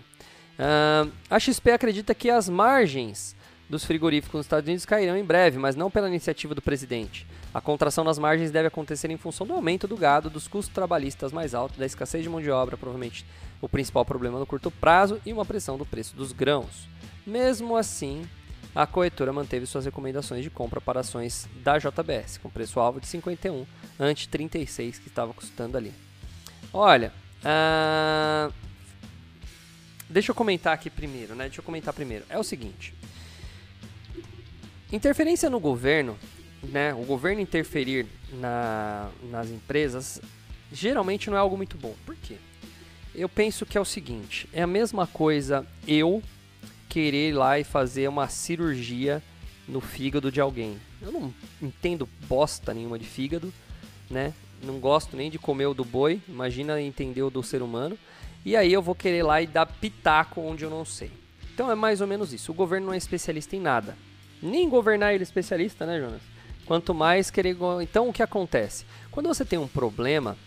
Uh, 0.59 1.11
a 1.29 1.39
XP 1.39 1.71
acredita 1.71 2.13
que 2.13 2.29
as 2.29 2.49
margens 2.49 3.35
dos 3.69 3.85
frigoríficos 3.85 4.39
nos 4.39 4.45
Estados 4.45 4.67
Unidos 4.67 4.85
cairão 4.85 5.15
em 5.15 5.23
breve, 5.23 5.59
mas 5.59 5.75
não 5.75 5.91
pela 5.91 6.07
iniciativa 6.07 6.55
do 6.55 6.61
presidente. 6.61 7.25
A 7.53 7.61
contração 7.61 8.03
nas 8.03 8.17
margens 8.17 8.51
deve 8.51 8.67
acontecer 8.67 9.11
em 9.11 9.17
função 9.17 9.45
do 9.45 9.53
aumento 9.53 9.87
do 9.87 9.95
gado, 9.95 10.29
dos 10.29 10.47
custos 10.47 10.73
trabalhistas 10.73 11.31
mais 11.31 11.53
altos, 11.53 11.77
da 11.77 11.85
escassez 11.85 12.23
de 12.23 12.29
mão 12.29 12.41
de 12.41 12.49
obra, 12.49 12.75
provavelmente 12.75 13.25
o 13.61 13.69
principal 13.69 14.03
problema 14.03 14.39
no 14.39 14.45
curto 14.45 14.71
prazo, 14.71 15.21
e 15.25 15.31
uma 15.31 15.45
pressão 15.45 15.77
do 15.77 15.85
preço 15.85 16.15
dos 16.15 16.31
grãos. 16.31 16.89
Mesmo 17.25 17.77
assim, 17.77 18.27
a 18.75 18.85
corretora 18.85 19.33
manteve 19.33 19.65
suas 19.65 19.85
recomendações 19.85 20.43
de 20.43 20.49
compra 20.49 20.79
para 20.79 20.99
ações 20.99 21.47
da 21.63 21.77
JBS, 21.77 22.37
com 22.37 22.49
preço-alvo 22.49 23.01
de 23.01 23.07
51 23.07 23.65
ante 23.99 24.29
36 24.29 24.99
que 24.99 25.07
estava 25.07 25.33
custando 25.33 25.77
ali. 25.77 25.93
Olha, 26.71 27.11
uh... 27.39 28.53
deixa 30.09 30.31
eu 30.31 30.35
comentar 30.35 30.73
aqui 30.73 30.89
primeiro, 30.89 31.35
né? 31.35 31.45
Deixa 31.45 31.61
eu 31.61 31.65
comentar 31.65 31.93
primeiro. 31.93 32.25
É 32.29 32.37
o 32.37 32.43
seguinte: 32.43 32.93
interferência 34.91 35.49
no 35.49 35.59
governo, 35.59 36.17
né? 36.63 36.93
O 36.93 37.03
governo 37.05 37.41
interferir 37.41 38.05
na, 38.33 39.09
nas 39.31 39.49
empresas 39.49 40.21
geralmente 40.71 41.29
não 41.29 41.37
é 41.37 41.39
algo 41.39 41.57
muito 41.57 41.75
bom. 41.75 41.95
Por 42.05 42.15
quê? 42.15 42.37
Eu 43.15 43.27
penso 43.27 43.65
que 43.65 43.77
é 43.77 43.81
o 43.81 43.85
seguinte: 43.85 44.47
é 44.53 44.61
a 44.61 44.67
mesma 44.67 45.07
coisa 45.07 45.65
eu 45.87 46.21
querer 46.89 47.29
ir 47.29 47.33
lá 47.33 47.59
e 47.59 47.63
fazer 47.63 48.09
uma 48.09 48.27
cirurgia 48.27 49.23
no 49.67 49.79
fígado 49.79 50.31
de 50.31 50.41
alguém. 50.41 50.77
Eu 51.01 51.11
não 51.11 51.33
entendo 51.61 52.09
bosta 52.27 52.73
nenhuma 52.73 52.97
de 52.97 53.05
fígado, 53.05 53.53
né? 54.09 54.33
Não 54.63 54.79
gosto 54.79 55.15
nem 55.15 55.29
de 55.29 55.39
comer 55.39 55.67
o 55.67 55.73
do 55.73 55.85
boi, 55.85 56.19
imagina 56.27 56.81
entender 56.81 57.21
o 57.21 57.29
do 57.29 57.43
ser 57.43 57.61
humano. 57.61 57.97
E 58.43 58.55
aí 58.55 58.73
eu 58.73 58.81
vou 58.81 58.95
querer 58.95 59.23
lá 59.23 59.41
e 59.41 59.47
dar 59.47 59.65
pitaco 59.65 60.41
onde 60.41 60.63
eu 60.63 60.69
não 60.69 60.83
sei. 60.83 61.11
Então 61.53 61.71
é 61.71 61.75
mais 61.75 62.01
ou 62.01 62.07
menos 62.07 62.33
isso. 62.33 62.51
O 62.51 62.55
governo 62.55 62.87
não 62.87 62.93
é 62.93 62.97
especialista 62.97 63.55
em 63.55 63.61
nada. 63.61 63.95
Nem 64.41 64.67
governar 64.67 65.13
ele 65.13 65.23
é 65.23 65.25
especialista, 65.25 65.85
né, 65.85 65.99
Jonas? 65.99 66.21
Quanto 66.65 66.93
mais 66.93 67.29
querer. 67.29 67.55
Então 67.81 68.09
o 68.09 68.13
que 68.13 68.23
acontece? 68.23 68.85
Quando 69.11 69.27
você 69.27 69.45
tem 69.45 69.59
um 69.59 69.67
problema, 69.67 70.37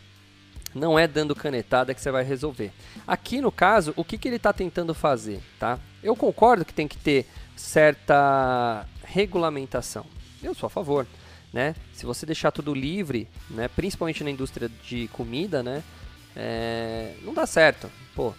não 0.74 0.98
é 0.98 1.06
dando 1.06 1.34
canetada 1.34 1.94
que 1.94 2.00
você 2.00 2.10
vai 2.10 2.24
resolver. 2.24 2.72
Aqui 3.06 3.40
no 3.40 3.52
caso, 3.52 3.92
o 3.96 4.04
que, 4.04 4.18
que 4.18 4.28
ele 4.28 4.36
está 4.36 4.52
tentando 4.52 4.94
fazer, 4.94 5.40
tá? 5.58 5.78
Eu 6.02 6.16
concordo 6.16 6.64
que 6.64 6.74
tem 6.74 6.88
que 6.88 6.98
ter 6.98 7.26
certa 7.56 8.86
regulamentação. 9.04 10.04
Eu 10.42 10.54
sou 10.54 10.66
a 10.66 10.70
favor, 10.70 11.06
né? 11.52 11.74
Se 11.92 12.04
você 12.04 12.26
deixar 12.26 12.50
tudo 12.50 12.74
livre, 12.74 13.28
né? 13.48 13.68
Principalmente 13.68 14.24
na 14.24 14.30
indústria 14.30 14.68
de 14.68 15.08
comida, 15.08 15.62
né? 15.62 15.82
É... 16.34 17.14
não 17.22 17.32
dá 17.34 17.46
certo. 17.46 17.90
Pô, 18.14 18.34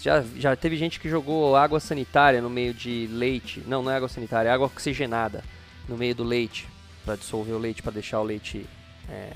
já, 0.00 0.24
já 0.36 0.56
teve 0.56 0.76
gente 0.76 0.98
que 0.98 1.08
jogou 1.08 1.54
água 1.54 1.78
sanitária 1.78 2.40
no 2.40 2.50
meio 2.50 2.74
de 2.74 3.06
leite. 3.12 3.62
Não, 3.66 3.82
não 3.82 3.90
é 3.90 3.96
água 3.96 4.08
sanitária, 4.08 4.48
é 4.48 4.52
água 4.52 4.66
oxigenada 4.66 5.44
no 5.88 5.96
meio 5.96 6.14
do 6.14 6.24
leite 6.24 6.66
para 7.04 7.16
dissolver 7.16 7.54
o 7.54 7.58
leite, 7.58 7.82
para 7.82 7.92
deixar 7.92 8.20
o 8.20 8.24
leite 8.24 8.66
é, 9.08 9.32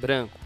branco, 0.00 0.38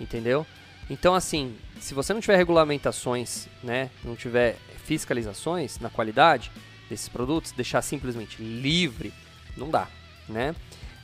entendeu? 0.00 0.46
Então, 0.88 1.14
assim, 1.14 1.56
se 1.80 1.94
você 1.94 2.12
não 2.12 2.20
tiver 2.20 2.36
regulamentações, 2.36 3.48
né, 3.62 3.90
não 4.04 4.14
tiver 4.16 4.56
fiscalizações 4.84 5.78
na 5.78 5.90
qualidade 5.90 6.50
desses 6.88 7.08
produtos, 7.08 7.52
deixar 7.52 7.82
simplesmente 7.82 8.42
livre, 8.42 9.12
não 9.56 9.70
dá, 9.70 9.88
né? 10.28 10.54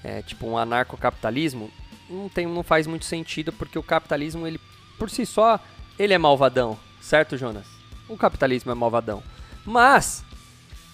É, 0.02 0.23
tipo 0.23 0.47
um 0.47 0.56
anarcocapitalismo 0.56 1.70
não 2.08 2.28
tem, 2.28 2.47
não 2.47 2.62
faz 2.62 2.87
muito 2.87 3.04
sentido 3.04 3.52
porque 3.52 3.78
o 3.78 3.82
capitalismo 3.82 4.47
ele 4.47 4.61
por 4.99 5.11
si 5.11 5.26
só 5.26 5.58
ele 5.99 6.14
é 6.14 6.18
malvadão, 6.18 6.78
certo, 7.00 7.37
Jonas? 7.37 7.66
O 8.08 8.16
capitalismo 8.16 8.70
é 8.70 8.75
malvadão, 8.75 9.23
mas 9.64 10.25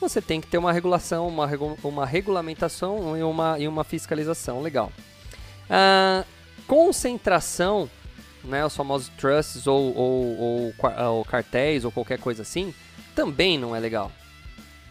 você 0.01 0.21
tem 0.21 0.41
que 0.41 0.47
ter 0.47 0.59
uma 0.59 0.73
regulação, 0.73 1.29
uma, 1.29 1.47
regu 1.47 1.79
uma 1.83 2.05
regulamentação 2.05 3.17
e 3.17 3.23
uma, 3.23 3.59
e 3.59 3.69
uma 3.69 3.85
fiscalização 3.85 4.61
legal. 4.61 4.93
Ah, 5.69 6.25
concentração 6.67 7.89
né, 8.45 8.65
os 8.65 8.77
famosos 8.77 9.09
trusts 9.09 9.67
ou, 9.67 9.95
ou, 9.97 10.39
ou, 10.39 10.75
ou, 11.07 11.25
cartéis 11.25 11.85
ou 11.85 11.91
qualquer 11.91 12.19
coisa 12.19 12.43
assim, 12.43 12.75
também 13.15 13.59
não 13.59 13.75
é 13.75 13.81
legal. 13.81 14.13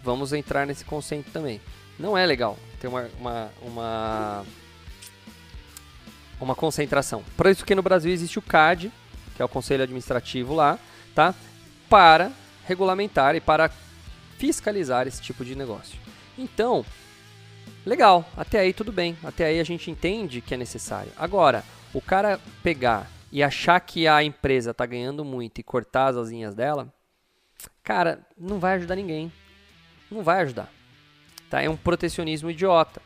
Vamos 0.04 0.34
entrar 0.34 0.66
nesse 0.66 0.84
conceito 0.84 1.32
também. 1.32 1.62
Não 1.98 2.18
é 2.18 2.26
legal 2.26 2.58
ter 2.80 2.88
uma, 2.88 3.10
uma, 3.18 3.52
uma, 3.62 4.46
uma 6.42 6.56
concentração. 6.56 7.24
Por 7.38 7.48
isso 7.48 7.64
que 7.64 7.76
no 7.76 7.82
Brasil 7.82 8.12
existe 8.12 8.38
o 8.38 8.42
CAD, 8.42 8.92
que 9.36 9.42
é 9.42 9.46
o 9.46 9.50
Conselho 9.50 9.84
Administrativo 9.84 10.54
lá, 10.54 10.78
tá? 11.16 11.34
Para 11.90 12.32
regulamentar 12.68 13.36
e 13.36 13.42
para 13.42 13.72
fiscalizar 14.38 15.08
esse 15.08 15.22
tipo 15.22 15.46
de 15.46 15.56
negócio. 15.56 15.98
Então, 16.38 16.86
legal, 17.86 18.26
até 18.36 18.60
aí 18.60 18.74
tudo 18.74 18.92
bem, 18.92 19.18
até 19.24 19.46
aí 19.46 19.60
a 19.60 19.64
gente 19.64 19.90
entende 19.90 20.42
que 20.42 20.54
é 20.54 20.58
necessário. 20.58 21.12
Agora, 21.16 21.64
o 21.94 22.02
cara 22.02 22.40
pegar 22.62 23.10
e 23.34 23.42
achar 23.42 23.80
que 23.80 24.08
a 24.08 24.24
empresa 24.24 24.70
está 24.70 24.86
ganhando 24.86 25.25
muito 25.25 25.58
e 25.58 25.63
cortar 25.63 26.10
as 26.10 26.18
asinhas 26.18 26.54
dela, 26.54 26.94
cara, 27.84 28.20
não 28.38 28.60
vai 28.60 28.75
ajudar 28.75 28.96
ninguém. 28.96 29.34
Não 30.12 30.22
vai 30.22 30.42
ajudar. 30.42 30.72
Tá? 31.50 31.60
É 31.60 31.68
um 31.68 31.75
protecionismo 31.75 32.52
idiota. 32.52 33.02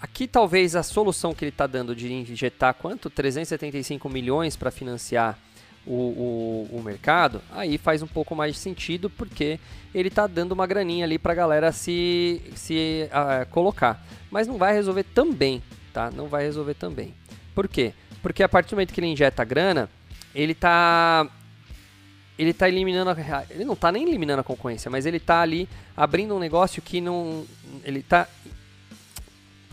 Aqui 0.00 0.26
talvez 0.26 0.74
a 0.74 0.82
solução 0.82 1.34
que 1.34 1.44
ele 1.44 1.50
está 1.50 1.66
dando 1.66 1.94
de 1.94 2.10
injetar 2.10 2.72
quanto? 2.72 3.10
375 3.10 4.08
milhões 4.08 4.56
para 4.56 4.70
financiar 4.70 5.38
o, 5.86 5.92
o, 5.92 6.78
o, 6.78 6.82
mercado, 6.82 7.42
aí 7.52 7.76
faz 7.76 8.02
um 8.02 8.06
pouco 8.06 8.34
mais 8.34 8.54
de 8.54 8.60
sentido 8.60 9.10
porque 9.10 9.60
ele 9.94 10.08
está 10.08 10.26
dando 10.26 10.52
uma 10.52 10.66
graninha 10.66 11.04
ali 11.04 11.18
para 11.18 11.32
a 11.32 11.36
galera 11.36 11.72
se, 11.72 12.42
se 12.54 13.06
uh, 13.12 13.46
colocar. 13.50 14.02
Mas 14.30 14.48
não 14.48 14.56
vai 14.56 14.72
resolver 14.72 15.04
também, 15.04 15.62
tá? 15.92 16.10
Não 16.10 16.26
vai 16.26 16.44
resolver 16.44 16.74
também. 16.74 17.14
Por 17.54 17.68
quê? 17.68 17.92
Porque 18.26 18.42
a 18.42 18.48
partir 18.48 18.70
do 18.70 18.74
momento 18.74 18.92
que 18.92 18.98
ele 18.98 19.06
injeta 19.06 19.44
grana, 19.44 19.88
ele 20.34 20.52
tá 20.52 21.28
ele 22.36 22.52
tá 22.52 22.68
eliminando 22.68 23.10
a, 23.10 23.44
ele 23.48 23.64
não 23.64 23.76
tá 23.76 23.92
nem 23.92 24.02
eliminando 24.02 24.40
a 24.40 24.44
concorrência, 24.44 24.90
mas 24.90 25.06
ele 25.06 25.20
tá 25.20 25.42
ali 25.42 25.68
abrindo 25.96 26.34
um 26.34 26.40
negócio 26.40 26.82
que 26.82 27.00
não 27.00 27.46
ele 27.84 28.02
tá 28.02 28.26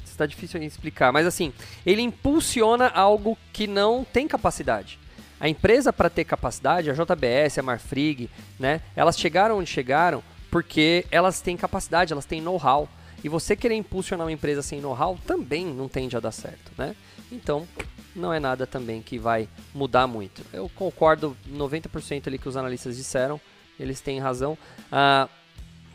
está 0.05 0.27
difícil 0.27 0.62
explicar, 0.62 1.12
mas 1.12 1.25
assim, 1.25 1.51
ele 1.83 2.03
impulsiona 2.03 2.89
algo 2.89 3.36
que 3.51 3.65
não 3.65 4.03
tem 4.05 4.27
capacidade. 4.27 5.00
A 5.39 5.50
empresa 5.50 5.91
para 5.91 6.07
ter 6.07 6.24
capacidade, 6.24 6.91
a 6.91 6.93
JBS, 6.93 7.57
a 7.57 7.63
Marfrig, 7.63 8.29
né, 8.60 8.81
elas 8.95 9.17
chegaram 9.17 9.57
onde 9.57 9.69
chegaram 9.72 10.22
porque 10.51 11.07
elas 11.10 11.41
têm 11.41 11.57
capacidade, 11.57 12.13
elas 12.13 12.25
têm 12.25 12.39
know-how. 12.39 12.88
E 13.24 13.29
você 13.29 13.55
querer 13.55 13.74
impulsionar 13.74 14.27
uma 14.27 14.31
empresa 14.31 14.62
sem 14.62 14.79
know-how 14.79 15.17
também 15.25 15.65
não 15.65 15.88
tende 15.88 16.15
a 16.15 16.19
dar 16.19 16.31
certo, 16.31 16.72
né? 16.77 16.95
Então, 17.34 17.68
não 18.16 18.32
é 18.32 18.40
nada 18.40 18.68
também 18.68 19.02
que 19.02 19.18
vai 19.18 19.50
mudar 19.74 20.06
muito. 20.06 20.44
Eu 20.54 20.70
concordo 20.70 21.36
90% 21.50 22.28
ali 22.28 22.38
que 22.38 22.48
os 22.48 22.56
analistas 22.56 22.96
disseram, 22.96 23.42
eles 23.80 24.00
têm 24.02 24.20
razão. 24.20 24.58
Ah, 24.92 25.28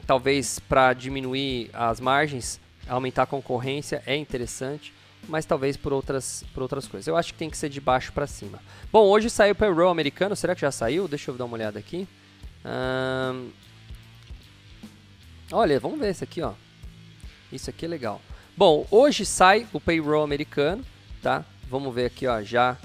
talvez 0.06 0.58
para 0.58 0.92
diminuir 0.92 1.70
as 1.72 2.00
margens, 2.00 2.60
aumentar 2.88 3.22
a 3.22 3.26
concorrência 3.26 4.02
é 4.04 4.16
interessante, 4.16 4.92
mas 5.28 5.44
talvez 5.44 5.76
por 5.76 5.92
outras, 5.92 6.44
por 6.52 6.62
outras 6.62 6.88
coisas. 6.88 7.06
Eu 7.06 7.16
acho 7.16 7.32
que 7.32 7.38
tem 7.38 7.48
que 7.48 7.56
ser 7.56 7.68
de 7.68 7.80
baixo 7.80 8.12
para 8.12 8.26
cima. 8.26 8.58
Bom, 8.90 9.04
hoje 9.06 9.30
saiu 9.30 9.52
o 9.52 9.56
payroll 9.56 9.90
americano, 9.90 10.34
será 10.34 10.54
que 10.54 10.60
já 10.60 10.72
saiu? 10.72 11.06
Deixa 11.06 11.30
eu 11.30 11.36
dar 11.36 11.44
uma 11.44 11.54
olhada 11.54 11.78
aqui. 11.78 12.08
Ah, 12.64 13.44
olha, 15.52 15.78
vamos 15.78 16.00
ver 16.00 16.10
esse 16.10 16.24
aqui, 16.24 16.42
ó. 16.42 16.54
Isso 17.52 17.70
aqui 17.70 17.84
é 17.84 17.88
legal. 17.88 18.20
Bom, 18.56 18.86
hoje 18.90 19.24
sai 19.24 19.68
o 19.72 19.80
payroll 19.80 20.24
americano, 20.24 20.84
tá? 21.22 21.44
Vamos 21.68 21.94
ver 21.94 22.06
aqui, 22.06 22.26
ó, 22.26 22.42
já 22.42 22.76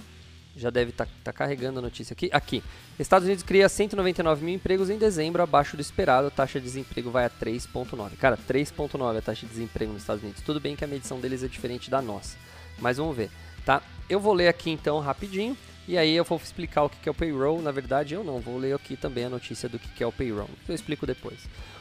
já 0.56 0.70
deve 0.70 0.92
estar 0.92 1.06
tá, 1.06 1.12
tá 1.24 1.34
carregando 1.34 1.80
a 1.80 1.82
notícia 1.82 2.14
aqui. 2.14 2.30
Aqui, 2.32 2.64
Estados 3.00 3.26
Unidos 3.26 3.44
cria 3.44 3.68
199 3.68 4.46
mil 4.46 4.54
empregos 4.54 4.90
em 4.90 4.98
dezembro, 4.98 5.42
abaixo 5.42 5.76
do 5.76 5.82
esperado. 5.82 6.28
A 6.28 6.32
taxa 6.32 6.60
de 6.60 6.66
desemprego 6.66 7.10
vai 7.10 7.26
a 7.26 7.30
3,9. 7.30 8.18
Cara, 8.18 8.38
3,9 8.38 9.18
a 9.18 9.22
taxa 9.22 9.46
de 9.46 9.52
desemprego 9.52 9.94
nos 9.94 10.04
Estados 10.04 10.24
Unidos. 10.24 10.44
Tudo 10.44 10.60
bem 10.60 10.76
que 10.76 10.84
a 10.84 10.88
medição 10.88 11.20
deles 11.20 11.44
é 11.44 11.48
diferente 11.48 11.90
da 11.90 12.02
nossa, 12.02 12.38
mas 12.80 12.98
vamos 12.98 13.16
ver, 13.16 13.32
tá? 13.66 13.82
Eu 14.10 14.20
vou 14.20 14.34
ler 14.34 14.48
aqui 14.48 14.70
então 14.70 15.00
rapidinho 15.00 15.58
e 15.88 15.98
aí 15.98 16.16
eu 16.16 16.24
vou 16.24 16.40
explicar 16.42 16.84
o 16.84 16.90
que 16.90 17.10
é 17.10 17.12
o 17.12 17.16
payroll. 17.16 17.62
Na 17.62 17.72
verdade, 17.72 18.14
eu 18.14 18.24
não, 18.24 18.40
vou 18.40 18.58
ler 18.58 18.76
aqui 18.76 18.96
também 18.96 19.26
a 19.26 19.30
notícia 19.30 19.68
do 19.68 19.80
que 19.80 20.04
é 20.04 20.08
o 20.08 20.12
payroll. 20.12 20.50
Eu 20.68 20.76
explico 20.76 21.08
depois. 21.08 21.40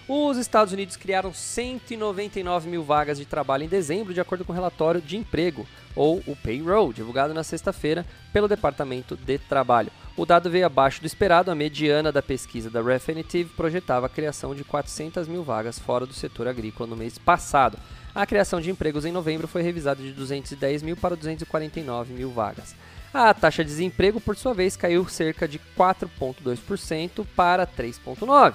Os 0.09 0.37
Estados 0.37 0.73
Unidos 0.73 0.97
criaram 0.97 1.33
199 1.33 2.69
mil 2.69 2.83
vagas 2.83 3.19
de 3.19 3.25
trabalho 3.25 3.65
em 3.65 3.69
dezembro, 3.69 4.13
de 4.13 4.21
acordo 4.21 4.45
com 4.45 4.53
o 4.53 4.55
relatório 4.55 5.01
de 5.01 5.17
emprego, 5.17 5.67
ou 5.95 6.23
o 6.27 6.37
payroll, 6.37 6.93
divulgado 6.93 7.35
na 7.35 7.43
sexta-feira 7.45 8.07
pelo 8.33 8.49
Departamento 8.49 9.17
de 9.17 9.39
Trabalho. 9.39 9.91
O 10.17 10.27
dado 10.27 10.51
veio 10.51 10.67
abaixo 10.67 11.01
do 11.01 11.07
esperado, 11.07 11.51
a 11.51 11.55
mediana 11.55 12.13
da 12.13 12.23
pesquisa 12.23 12.69
da 12.69 12.83
Refinitiv 12.83 13.51
projetava 13.57 14.07
a 14.07 14.11
criação 14.11 14.55
de 14.55 14.63
400 14.63 15.27
mil 15.27 15.43
vagas 15.43 15.79
fora 15.79 16.05
do 16.05 16.13
setor 16.13 16.47
agrícola 16.47 16.89
no 16.89 16.97
mês 16.97 17.17
passado. 17.17 17.79
A 18.15 18.27
criação 18.27 18.61
de 18.61 18.71
empregos 18.71 19.07
em 19.07 19.13
novembro 19.13 19.49
foi 19.49 19.63
revisada 19.63 20.03
de 20.03 20.13
210 20.13 20.83
mil 20.83 20.97
para 20.97 21.17
249 21.17 22.13
mil 22.13 22.31
vagas. 22.31 22.75
A 23.13 23.33
taxa 23.33 23.65
de 23.65 23.71
desemprego, 23.71 24.21
por 24.21 24.37
sua 24.37 24.55
vez, 24.55 24.77
caiu 24.77 25.07
cerca 25.09 25.49
de 25.49 25.59
4,2% 25.77 27.27
para 27.35 27.67
3,9%. 27.67 28.55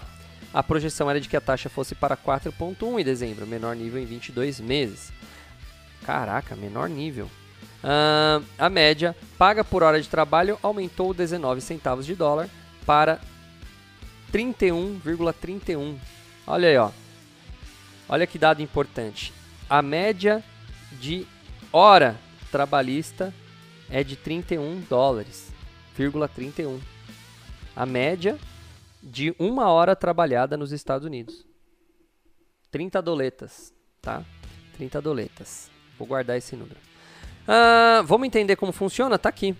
A 0.54 0.64
projeção 0.64 1.10
era 1.10 1.20
de 1.20 1.28
que 1.28 1.38
a 1.38 1.42
taxa 1.42 1.70
fosse 1.70 1.94
para 1.94 2.16
4,1% 2.16 3.00
em 3.00 3.04
dezembro, 3.04 3.46
menor 3.46 3.76
nível 3.76 4.02
em 4.02 4.06
22 4.06 4.60
meses. 4.60 5.12
Caraca, 6.04 6.56
menor 6.56 6.90
nível. 6.90 7.30
Uh, 7.84 8.44
a 8.58 8.70
média 8.70 9.16
paga 9.38 9.64
por 9.64 9.84
hora 9.84 10.02
de 10.02 10.10
trabalho 10.10 10.58
aumentou 10.64 11.14
19 11.14 11.62
centavos 11.62 12.06
de 12.06 12.16
dólar 12.16 12.50
para 12.86 13.20
31,31. 14.32 15.34
,31. 15.34 15.98
Olha 16.46 16.70
aí, 16.70 16.78
ó. 16.78 16.92
Olha 18.10 18.26
que 18.26 18.40
dado 18.40 18.62
importante. 18.62 19.34
A 19.70 19.82
média 19.82 20.44
de 20.94 21.28
hora 21.72 22.18
trabalhista 22.52 23.34
é 23.90 24.04
de 24.04 24.16
31 24.16 24.82
dólares, 24.90 25.52
31. 25.96 26.80
A 27.76 27.86
média 27.86 28.38
de 29.04 29.36
uma 29.38 29.70
hora 29.70 29.96
trabalhada 29.96 30.58
nos 30.58 30.72
Estados 30.72 31.06
Unidos. 31.06 31.46
30 32.72 33.02
doletas, 33.02 33.74
tá? 34.02 34.24
30 34.76 35.02
doletas. 35.02 35.77
Vou 35.98 36.08
guardar 36.08 36.38
esse 36.38 36.56
número. 36.56 36.78
Uh, 37.48 38.04
vamos 38.04 38.28
entender 38.28 38.56
como 38.56 38.72
funciona? 38.72 39.18
Tá 39.18 39.30
aqui. 39.30 39.56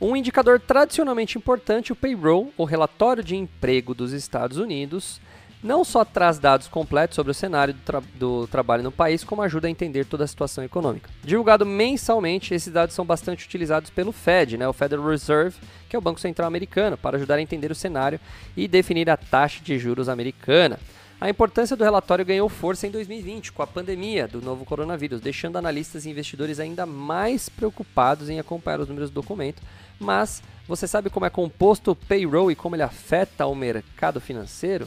Um 0.00 0.14
indicador 0.14 0.60
tradicionalmente 0.60 1.38
importante, 1.38 1.92
o 1.92 1.96
payroll, 1.96 2.52
o 2.56 2.64
relatório 2.64 3.24
de 3.24 3.34
emprego 3.34 3.94
dos 3.94 4.12
Estados 4.12 4.58
Unidos, 4.58 5.20
não 5.62 5.84
só 5.84 6.04
traz 6.04 6.38
dados 6.38 6.68
completos 6.68 7.16
sobre 7.16 7.30
o 7.30 7.34
cenário 7.34 7.72
do, 7.72 7.80
tra 7.80 8.02
do, 8.14 8.46
trabalho 8.46 8.82
no 8.82 8.92
país, 8.92 9.24
como 9.24 9.40
ajuda 9.42 9.68
a 9.68 9.70
entender 9.70 10.04
toda 10.04 10.24
a 10.24 10.26
situação 10.26 10.62
econômica. 10.62 11.08
Divulgado 11.24 11.64
mensalmente, 11.64 12.52
esses 12.52 12.72
dados 12.72 12.94
são 12.94 13.04
bastante 13.04 13.46
utilizados 13.46 13.88
pelo 13.88 14.12
Fed, 14.12 14.58
né, 14.58 14.68
o 14.68 14.72
Federal 14.72 15.08
Reserve, 15.08 15.56
que 15.88 15.96
é 15.96 15.98
o 15.98 16.02
Banco 16.02 16.20
Central 16.20 16.46
americano, 16.46 16.96
para 16.96 17.16
ajudar 17.16 17.36
a 17.36 17.42
entender 17.42 17.70
o 17.70 17.74
cenário 17.74 18.20
e 18.56 18.68
definir 18.68 19.08
a 19.08 19.16
taxa 19.16 19.62
de 19.62 19.78
juros 19.78 20.08
americana. 20.08 20.78
A 21.18 21.30
importância 21.30 21.74
do 21.74 21.82
relatório 21.82 22.26
ganhou 22.26 22.46
força 22.46 22.86
em 22.86 22.90
2020, 22.90 23.50
com 23.52 23.62
a 23.62 23.66
pandemia 23.66 24.28
do 24.28 24.42
novo 24.42 24.66
coronavírus, 24.66 25.18
deixando 25.18 25.56
analistas 25.56 26.04
e 26.04 26.10
investidores 26.10 26.60
ainda 26.60 26.84
mais 26.84 27.48
preocupados 27.48 28.28
em 28.28 28.38
acompanhar 28.38 28.80
os 28.80 28.88
números 28.88 29.08
do 29.08 29.14
documento. 29.14 29.62
Mas 29.98 30.42
você 30.68 30.86
sabe 30.86 31.08
como 31.08 31.24
é 31.24 31.30
composto 31.30 31.92
o 31.92 31.96
payroll 31.96 32.50
e 32.50 32.54
como 32.54 32.76
ele 32.76 32.82
afeta 32.82 33.46
o 33.46 33.54
mercado 33.54 34.20
financeiro? 34.20 34.86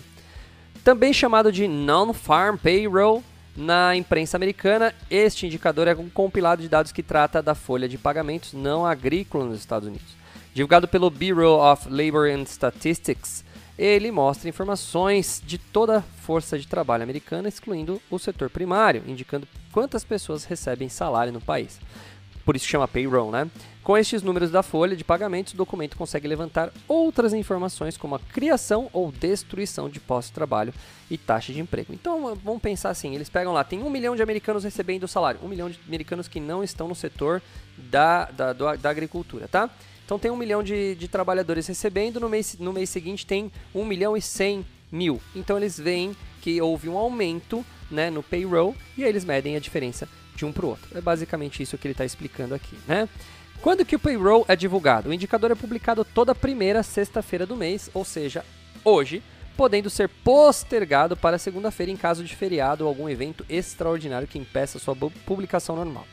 Também 0.83 1.12
chamado 1.12 1.51
de 1.51 1.67
Non-Farm 1.67 2.57
Payroll 2.57 3.24
na 3.55 3.95
imprensa 3.95 4.38
americana, 4.38 4.93
este 5.09 5.48
indicador 5.48 5.88
é 5.88 5.95
um 5.95 6.09
compilado 6.09 6.62
de 6.62 6.69
dados 6.69 6.91
que 6.91 7.01
trata 7.01 7.41
da 7.41 7.55
folha 7.55 7.89
de 7.89 7.98
pagamentos 7.98 8.53
não 8.53 8.86
agrícola 8.86 9.45
nos 9.45 9.59
Estados 9.59 9.88
Unidos. 9.88 10.15
Divulgado 10.53 10.88
pelo 10.88 11.10
Bureau 11.10 11.60
of 11.60 11.89
Labor 11.89 12.30
and 12.30 12.43
Statistics, 12.43 13.43
ele 13.79 14.11
mostra 14.11 14.49
informações 14.49 15.41
de 15.45 15.57
toda 15.57 15.99
a 15.99 16.01
força 16.01 16.59
de 16.59 16.67
trabalho 16.67 17.03
americana, 17.03 17.47
excluindo 17.47 18.01
o 18.11 18.19
setor 18.19 18.49
primário, 18.49 19.03
indicando 19.07 19.47
quantas 19.71 20.03
pessoas 20.03 20.43
recebem 20.43 20.89
salário 20.89 21.31
no 21.31 21.39
país 21.39 21.79
por 22.49 22.55
isso 22.55 22.65
chama 22.65 22.87
payroll, 22.87 23.29
né? 23.29 23.47
Com 23.83 23.95
estes 23.95 24.23
números 24.23 24.49
da 24.49 24.63
folha 24.63 24.95
de 24.95 25.03
pagamentos, 25.03 25.53
o 25.53 25.55
documento 25.55 25.95
consegue 25.95 26.27
levantar 26.27 26.71
outras 26.87 27.31
informações 27.31 27.95
como 27.95 28.15
a 28.15 28.19
criação 28.19 28.89
ou 28.91 29.11
destruição 29.11 29.87
de 29.87 29.99
postos 29.99 30.31
de 30.31 30.33
trabalho 30.33 30.73
e 31.11 31.15
taxa 31.15 31.53
de 31.53 31.59
emprego. 31.59 31.93
Então 31.93 32.35
vamos 32.43 32.59
pensar 32.59 32.89
assim: 32.89 33.13
eles 33.13 33.29
pegam 33.29 33.53
lá, 33.53 33.63
tem 33.63 33.83
um 33.83 33.89
milhão 33.91 34.15
de 34.15 34.23
americanos 34.23 34.63
recebendo 34.63 35.07
salário, 35.07 35.39
um 35.43 35.47
milhão 35.47 35.69
de 35.69 35.79
americanos 35.87 36.27
que 36.27 36.39
não 36.39 36.63
estão 36.63 36.87
no 36.87 36.95
setor 36.95 37.39
da, 37.77 38.25
da, 38.31 38.53
da 38.53 38.89
agricultura, 38.89 39.47
tá? 39.47 39.69
Então 40.10 40.17
tem 40.17 40.32
um 40.32 40.36
milhão 40.36 40.63
de, 40.63 40.95
de 40.95 41.08
trabalhadores 41.08 41.67
recebendo, 41.67 42.19
no 42.19 42.28
mês, 42.28 42.58
no 42.60 42.74
mês 42.74 42.89
seguinte 42.89 43.28
tem 43.28 43.52
um 43.76 43.86
milhão 43.86 44.17
e 44.17 44.22
cem 44.24 44.65
mil. 44.91 45.22
Então 45.36 45.56
eles 45.56 45.80
veem 45.80 46.17
que 46.41 46.60
houve 46.60 46.89
um 46.89 46.98
aumento 46.98 47.63
né, 47.91 48.10
no 48.10 48.24
payroll 48.24 48.76
e 48.98 49.04
aí 49.04 49.10
eles 49.10 49.24
medem 49.24 49.56
a 49.56 49.60
diferença 49.60 50.10
de 50.36 50.48
um 50.48 50.52
para 50.52 50.65
o 50.65 50.69
outro. 50.69 50.98
É 50.98 51.00
basicamente 51.00 51.62
isso 51.62 51.78
que 51.78 51.86
ele 51.86 51.91
está 51.91 52.04
explicando 52.04 52.56
aqui, 52.56 52.76
né? 52.88 53.08
Quando 53.62 53.86
que 53.86 53.95
o 53.95 54.00
payroll 54.00 54.45
é 54.48 54.56
divulgado? 54.56 55.10
O 55.10 55.13
indicador 55.13 55.52
é 55.52 55.56
publicado 55.56 56.04
toda 56.04 56.34
primeira 56.34 56.82
sexta-feira 56.82 57.45
do 57.45 57.56
mês, 57.56 57.88
ou 57.93 58.04
seja, 58.04 58.43
hoje, 58.84 59.22
podendo 59.56 59.91
ser 59.91 60.10
postergado 60.10 61.15
para 61.15 61.38
segunda-feira 61.38 61.91
em 61.91 61.95
caso 61.95 62.24
de 62.24 62.36
feriado 62.36 62.84
ou 62.84 62.88
algum 62.88 63.08
evento 63.08 63.45
extraordinário 63.48 64.28
que 64.28 64.39
impeça 64.39 64.80
sua 64.80 64.95
publicação 65.24 65.76
normal. 65.76 66.08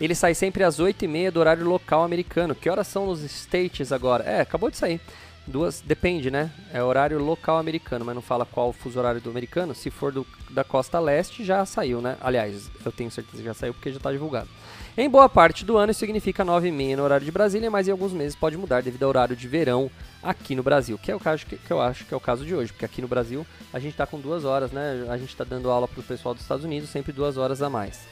Ele 0.00 0.14
sai 0.14 0.34
sempre 0.34 0.64
às 0.64 0.80
8h30 0.80 1.30
do 1.30 1.40
horário 1.40 1.64
local 1.64 2.02
americano. 2.02 2.54
Que 2.54 2.68
horas 2.68 2.86
são 2.86 3.06
nos 3.06 3.22
States 3.22 3.92
agora? 3.92 4.24
É, 4.24 4.40
acabou 4.40 4.70
de 4.70 4.76
sair. 4.76 5.00
Duas, 5.46 5.82
depende, 5.82 6.30
né? 6.30 6.50
É 6.72 6.82
horário 6.82 7.18
local 7.22 7.58
americano, 7.58 8.04
mas 8.04 8.14
não 8.14 8.22
fala 8.22 8.46
qual 8.46 8.70
o 8.70 8.72
fuso 8.72 8.98
horário 8.98 9.20
do 9.20 9.28
americano. 9.28 9.74
Se 9.74 9.90
for 9.90 10.10
do, 10.10 10.26
da 10.50 10.64
costa 10.64 10.98
leste, 10.98 11.44
já 11.44 11.66
saiu, 11.66 12.00
né? 12.00 12.16
Aliás, 12.20 12.70
eu 12.84 12.90
tenho 12.90 13.10
certeza 13.10 13.36
que 13.36 13.44
já 13.44 13.52
saiu 13.52 13.74
porque 13.74 13.90
já 13.90 13.98
está 13.98 14.10
divulgado. 14.10 14.48
Em 14.96 15.10
boa 15.10 15.28
parte 15.28 15.64
do 15.64 15.76
ano, 15.76 15.90
isso 15.90 16.00
significa 16.00 16.44
9h30 16.44 16.96
no 16.96 17.02
horário 17.02 17.26
de 17.26 17.32
Brasília, 17.32 17.70
mas 17.70 17.88
em 17.88 17.90
alguns 17.90 18.12
meses 18.12 18.34
pode 18.34 18.56
mudar 18.56 18.80
devido 18.80 19.02
ao 19.02 19.08
horário 19.10 19.36
de 19.36 19.46
verão 19.46 19.90
aqui 20.22 20.54
no 20.54 20.62
Brasil, 20.62 20.96
que 20.96 21.10
é 21.10 21.16
o 21.16 21.20
caso 21.20 21.44
que, 21.44 21.56
que 21.56 21.70
eu 21.72 21.80
acho 21.80 22.06
que 22.06 22.14
é 22.14 22.16
o 22.16 22.20
caso 22.20 22.46
de 22.46 22.54
hoje, 22.54 22.72
porque 22.72 22.84
aqui 22.84 23.02
no 23.02 23.08
Brasil 23.08 23.44
a 23.72 23.78
gente 23.78 23.90
está 23.90 24.06
com 24.06 24.18
duas 24.18 24.44
horas, 24.44 24.70
né? 24.70 25.04
A 25.10 25.18
gente 25.18 25.30
está 25.30 25.44
dando 25.44 25.68
aula 25.70 25.86
para 25.86 26.00
o 26.00 26.04
pessoal 26.04 26.32
dos 26.32 26.42
Estados 26.42 26.64
Unidos, 26.64 26.88
sempre 26.88 27.12
duas 27.12 27.36
horas 27.36 27.60
a 27.60 27.68
mais. 27.68 28.06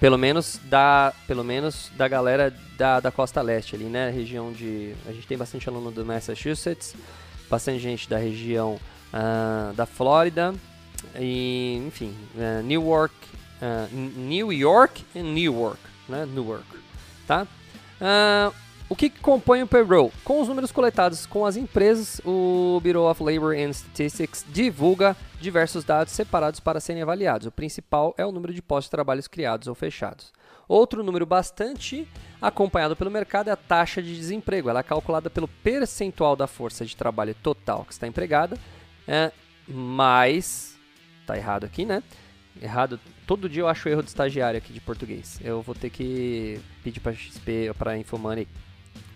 Pelo 0.00 0.16
menos 0.16 0.60
da, 0.64 1.12
pelo 1.26 1.42
menos 1.42 1.90
da 1.96 2.06
galera 2.06 2.54
da, 2.76 3.00
da 3.00 3.10
costa 3.10 3.42
leste 3.42 3.74
ali, 3.74 3.86
né? 3.86 4.10
Região 4.10 4.52
de. 4.52 4.94
A 5.06 5.12
gente 5.12 5.26
tem 5.26 5.36
bastante 5.36 5.68
aluno 5.68 5.90
do 5.90 6.04
Massachusetts, 6.04 6.94
bastante 7.50 7.80
gente 7.80 8.08
da 8.08 8.16
região 8.16 8.78
uh, 9.12 9.72
da 9.74 9.86
Flórida, 9.86 10.54
e, 11.18 11.82
enfim, 11.84 12.14
uh, 12.36 12.62
Newark, 12.62 13.14
uh, 13.60 13.94
New 13.94 14.52
York 14.52 15.04
e 15.14 15.20
Newark, 15.20 15.80
né? 16.08 16.24
Newark, 16.26 16.66
tá? 17.26 17.46
Uh, 18.00 18.54
o 18.90 18.96
que, 18.96 19.10
compõe 19.10 19.62
o 19.62 19.66
payroll? 19.66 20.10
Com 20.24 20.40
os 20.40 20.48
números 20.48 20.72
coletados 20.72 21.26
com 21.26 21.44
as 21.44 21.56
empresas, 21.56 22.22
o 22.24 22.80
Bureau 22.82 23.10
of 23.10 23.22
Labor 23.22 23.54
and 23.54 23.70
Statistics 23.70 24.46
divulga 24.48 25.14
diversos 25.38 25.84
dados 25.84 26.14
separados 26.14 26.58
para 26.58 26.80
serem 26.80 27.02
avaliados. 27.02 27.46
O 27.46 27.52
principal 27.52 28.14
é 28.16 28.24
o 28.24 28.32
número 28.32 28.54
de 28.54 28.62
postos 28.62 28.86
de 28.86 28.92
trabalhos 28.92 29.28
criados 29.28 29.68
ou 29.68 29.74
fechados. 29.74 30.32
Outro 30.66 31.04
número 31.04 31.26
bastante 31.26 32.08
acompanhado 32.40 32.96
pelo 32.96 33.10
mercado 33.10 33.48
é 33.48 33.50
a 33.50 33.56
taxa 33.56 34.02
de 34.02 34.14
desemprego. 34.16 34.70
Ela 34.70 34.80
é 34.80 34.82
calculada 34.82 35.28
pelo 35.28 35.48
percentual 35.48 36.34
da 36.34 36.46
força 36.46 36.86
de 36.86 36.96
trabalho 36.96 37.34
total 37.42 37.84
que 37.84 37.92
está 37.92 38.06
empregada, 38.06 38.56
é, 39.06 39.30
mais. 39.66 40.78
Tá 41.26 41.36
errado 41.36 41.64
aqui, 41.64 41.84
né? 41.84 42.02
Errado. 42.60 42.98
Todo 43.26 43.50
dia 43.50 43.62
eu 43.62 43.68
acho 43.68 43.86
erro 43.86 44.02
de 44.02 44.08
estagiário 44.08 44.56
aqui 44.56 44.72
de 44.72 44.80
português. 44.80 45.38
Eu 45.44 45.60
vou 45.60 45.74
ter 45.74 45.90
que 45.90 46.58
pedir 46.82 47.00
para 47.00 47.12
XP, 47.12 47.74
para 47.76 47.98
Infomoney 47.98 48.48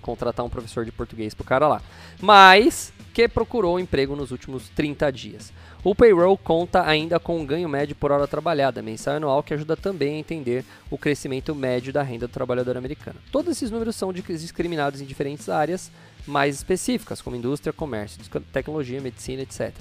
contratar 0.03 0.45
um 0.45 0.51
professor 0.51 0.85
de 0.85 0.93
português 0.93 1.33
pro 1.33 1.45
cara 1.45 1.67
lá. 1.67 1.83
Mas 2.21 2.93
que 3.13 3.29
procurou 3.29 3.79
emprego 3.79 4.17
nos 4.17 4.31
últimos 4.31 4.69
30 4.71 5.13
dias. 5.13 5.53
O 5.85 5.95
payroll 5.95 6.39
conta 6.39 6.87
ainda 6.87 7.19
com 7.19 7.41
um 7.41 7.45
ganho 7.45 7.69
médio 7.69 7.95
por 7.97 8.13
hora 8.13 8.27
trabalhada, 8.27 8.81
mensal 8.81 9.17
anual, 9.17 9.43
que 9.43 9.53
ajuda 9.53 9.77
também 9.77 10.17
a 10.17 10.19
entender 10.19 10.65
o 10.91 10.97
crescimento 10.97 11.55
médio 11.55 11.93
da 11.93 12.03
renda 12.03 12.27
do 12.27 12.33
trabalhador 12.33 12.77
americano. 12.77 13.19
Todos 13.31 13.53
esses 13.53 13.71
números 13.71 13.97
são 13.97 14.13
discriminados 14.13 15.01
em 15.01 15.05
diferentes 15.05 15.49
áreas 15.49 15.91
mais 16.27 16.57
específicas, 16.57 17.21
como 17.21 17.37
indústria, 17.37 17.73
comércio, 17.73 18.21
tecnologia, 18.53 19.01
medicina, 19.01 19.43
etc. 19.43 19.75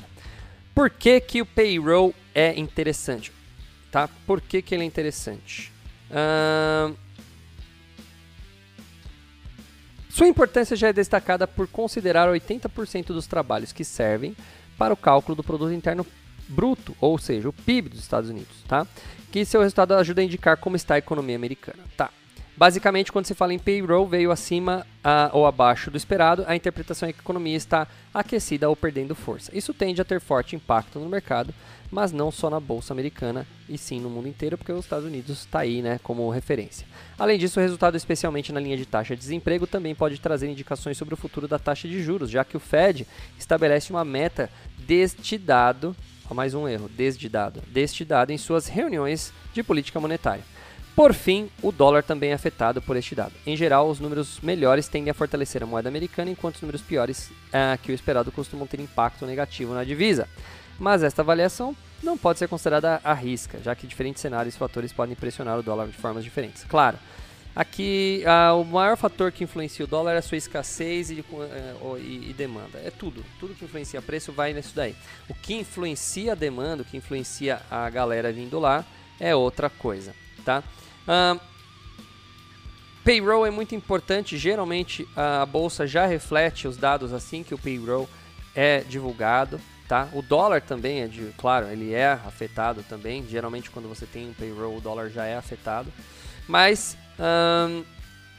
Por 0.73 0.89
que, 0.89 1.19
que 1.19 1.41
o 1.41 1.45
payroll 1.45 2.15
é 2.33 2.59
interessante? 2.59 3.31
Tá? 3.91 4.09
Por 4.25 4.41
que, 4.41 4.61
que 4.61 4.73
ele 4.73 4.83
é 4.83 4.87
interessante? 4.87 5.71
Uh, 6.09 6.95
sua 10.11 10.27
importância 10.27 10.75
já 10.75 10.89
é 10.89 10.93
destacada 10.93 11.47
por 11.47 11.67
considerar 11.67 12.27
80% 12.27 13.07
dos 13.07 13.27
trabalhos 13.27 13.71
que 13.71 13.83
servem 13.83 14.35
para 14.77 14.93
o 14.93 14.97
cálculo 14.97 15.35
do 15.35 15.43
produto 15.43 15.71
interno 15.71 16.05
bruto, 16.49 16.95
ou 16.99 17.17
seja, 17.17 17.47
o 17.47 17.53
PIB 17.53 17.89
dos 17.89 17.99
Estados 17.99 18.29
Unidos, 18.29 18.63
tá? 18.67 18.85
Que 19.31 19.45
seu 19.45 19.61
resultado 19.61 19.93
ajuda 19.93 20.21
a 20.21 20.23
indicar 20.25 20.57
como 20.57 20.75
está 20.75 20.95
a 20.95 20.97
economia 20.97 21.35
americana, 21.35 21.83
tá? 21.95 22.09
Basicamente, 22.57 23.11
quando 23.11 23.25
se 23.25 23.33
fala 23.33 23.53
em 23.53 23.59
payroll, 23.59 24.05
veio 24.05 24.31
acima 24.31 24.85
a, 25.03 25.29
ou 25.33 25.47
abaixo 25.47 25.89
do 25.89 25.97
esperado, 25.97 26.43
a 26.45 26.55
interpretação 26.55 27.07
é 27.07 27.13
que 27.13 27.19
a 27.19 27.23
economia 27.23 27.55
está 27.55 27.87
aquecida 28.13 28.69
ou 28.69 28.75
perdendo 28.75 29.15
força. 29.15 29.49
Isso 29.57 29.73
tende 29.73 30.01
a 30.01 30.05
ter 30.05 30.19
forte 30.19 30.55
impacto 30.55 30.99
no 30.99 31.09
mercado, 31.09 31.53
mas 31.91 32.13
não 32.13 32.31
só 32.31 32.49
na 32.49 32.59
bolsa 32.59 32.93
americana, 32.93 33.45
e 33.67 33.77
sim 33.77 33.99
no 33.99 34.09
mundo 34.09 34.27
inteiro, 34.27 34.57
porque 34.57 34.71
os 34.71 34.85
Estados 34.85 35.05
Unidos 35.05 35.39
está 35.39 35.59
aí 35.59 35.81
né, 35.81 35.99
como 36.01 36.29
referência. 36.29 36.87
Além 37.19 37.37
disso, 37.37 37.59
o 37.59 37.63
resultado, 37.63 37.97
especialmente 37.97 38.53
na 38.53 38.59
linha 38.59 38.77
de 38.77 38.85
taxa 38.85 39.13
de 39.13 39.21
desemprego, 39.21 39.67
também 39.67 39.93
pode 39.93 40.19
trazer 40.19 40.49
indicações 40.49 40.97
sobre 40.97 41.13
o 41.13 41.17
futuro 41.17 41.47
da 41.47 41.59
taxa 41.59 41.87
de 41.87 42.01
juros, 42.01 42.29
já 42.29 42.45
que 42.45 42.55
o 42.55 42.59
Fed 42.59 43.05
estabelece 43.37 43.91
uma 43.91 44.05
meta 44.05 44.49
deste 44.79 45.37
dado, 45.37 45.95
mais 46.33 46.53
um 46.53 46.65
erro, 46.65 46.89
desde 46.89 47.27
dado, 47.27 47.61
deste 47.67 48.05
dado 48.05 48.31
em 48.31 48.37
suas 48.37 48.67
reuniões 48.67 49.33
de 49.53 49.61
política 49.61 49.99
monetária. 49.99 50.43
Por 50.95 51.13
fim, 51.13 51.49
o 51.61 51.71
dólar 51.71 52.03
também 52.03 52.31
é 52.31 52.33
afetado 52.33 52.81
por 52.81 52.97
este 52.97 53.15
dado. 53.15 53.33
Em 53.45 53.55
geral, 53.55 53.89
os 53.89 53.99
números 53.99 54.39
melhores 54.41 54.87
tendem 54.87 55.09
a 55.09 55.13
fortalecer 55.13 55.63
a 55.63 55.65
moeda 55.65 55.89
americana, 55.89 56.31
enquanto 56.31 56.55
os 56.55 56.61
números 56.61 56.81
piores 56.81 57.31
ah, 57.51 57.77
que 57.81 57.91
o 57.91 57.95
esperado 57.95 58.31
costumam 58.31 58.67
ter 58.67 58.79
impacto 58.79 59.25
negativo 59.25 59.73
na 59.73 59.83
divisa. 59.83 60.27
Mas 60.81 61.03
esta 61.03 61.21
avaliação 61.21 61.77
não 62.01 62.17
pode 62.17 62.39
ser 62.39 62.47
considerada 62.47 62.99
à 63.03 63.13
risca, 63.13 63.59
já 63.61 63.75
que 63.75 63.85
diferentes 63.85 64.19
cenários 64.19 64.55
e 64.55 64.57
fatores 64.57 64.91
podem 64.91 65.15
pressionar 65.15 65.59
o 65.59 65.61
dólar 65.61 65.85
de 65.85 65.93
formas 65.93 66.23
diferentes. 66.23 66.63
Claro, 66.63 66.97
aqui 67.55 68.23
ah, 68.25 68.55
o 68.55 68.65
maior 68.65 68.97
fator 68.97 69.31
que 69.31 69.43
influencia 69.43 69.85
o 69.85 69.87
dólar 69.87 70.13
é 70.13 70.17
a 70.17 70.21
sua 70.23 70.39
escassez 70.39 71.11
e, 71.11 71.19
eh, 71.19 71.75
e, 71.99 72.31
e, 72.31 72.33
demanda. 72.33 72.79
É 72.79 72.89
tudo. 72.89 73.23
Tudo 73.39 73.53
que 73.53 73.63
influencia 73.63 74.01
preço 74.01 74.31
vai 74.31 74.53
nisso 74.53 74.71
daí. 74.75 74.95
O 75.29 75.35
que 75.35 75.53
influencia 75.53 76.31
a 76.31 76.35
demanda, 76.35 76.81
o 76.81 76.85
que 76.85 76.97
influencia 76.97 77.61
a 77.69 77.87
galera 77.87 78.33
vindo 78.33 78.57
lá, 78.57 78.83
é 79.19 79.35
outra 79.35 79.69
coisa, 79.69 80.15
tá? 80.43 80.63
Uh, 81.03 81.39
payroll 83.03 83.45
é 83.45 83.51
muito 83.51 83.75
importante. 83.75 84.35
Geralmente 84.35 85.07
a 85.15 85.45
bolsa 85.45 85.85
já 85.85 86.07
reflete 86.07 86.67
os 86.67 86.75
dados 86.75 87.13
assim 87.13 87.43
que 87.43 87.53
o 87.53 87.57
payroll 87.59 88.09
é 88.55 88.79
divulgado. 88.79 89.61
Tá? 89.91 90.07
O 90.13 90.21
dólar 90.21 90.61
também 90.61 91.01
é 91.01 91.07
de, 91.09 91.33
claro, 91.37 91.67
ele 91.67 91.93
é 91.93 92.13
afetado 92.13 92.81
também. 92.87 93.27
Geralmente 93.27 93.69
quando 93.69 93.89
você 93.89 94.05
tem 94.05 94.29
um 94.29 94.33
payroll, 94.33 94.77
o 94.77 94.79
dólar 94.79 95.09
já 95.09 95.25
é 95.25 95.35
afetado. 95.35 95.91
Mas 96.47 96.95
um, 97.19 97.83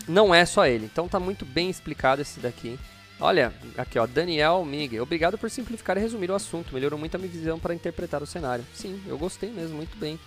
não 0.08 0.34
é 0.34 0.46
só 0.46 0.66
ele. 0.66 0.86
Então 0.86 1.06
tá 1.06 1.20
muito 1.20 1.44
bem 1.44 1.68
explicado 1.68 2.22
esse 2.22 2.40
daqui. 2.40 2.78
Olha, 3.20 3.52
aqui 3.76 3.98
ó, 3.98 4.06
Daniel 4.06 4.64
Miguel. 4.64 5.02
Obrigado 5.02 5.36
por 5.36 5.50
simplificar 5.50 5.98
e 5.98 6.00
resumir 6.00 6.30
o 6.30 6.34
assunto. 6.34 6.72
Melhorou 6.72 6.98
muito 6.98 7.16
a 7.16 7.18
minha 7.18 7.30
visão 7.30 7.58
para 7.58 7.74
interpretar 7.74 8.22
o 8.22 8.26
cenário. 8.26 8.64
Sim, 8.72 8.98
eu 9.06 9.18
gostei 9.18 9.50
mesmo, 9.50 9.76
muito 9.76 9.94
bem. 9.98 10.18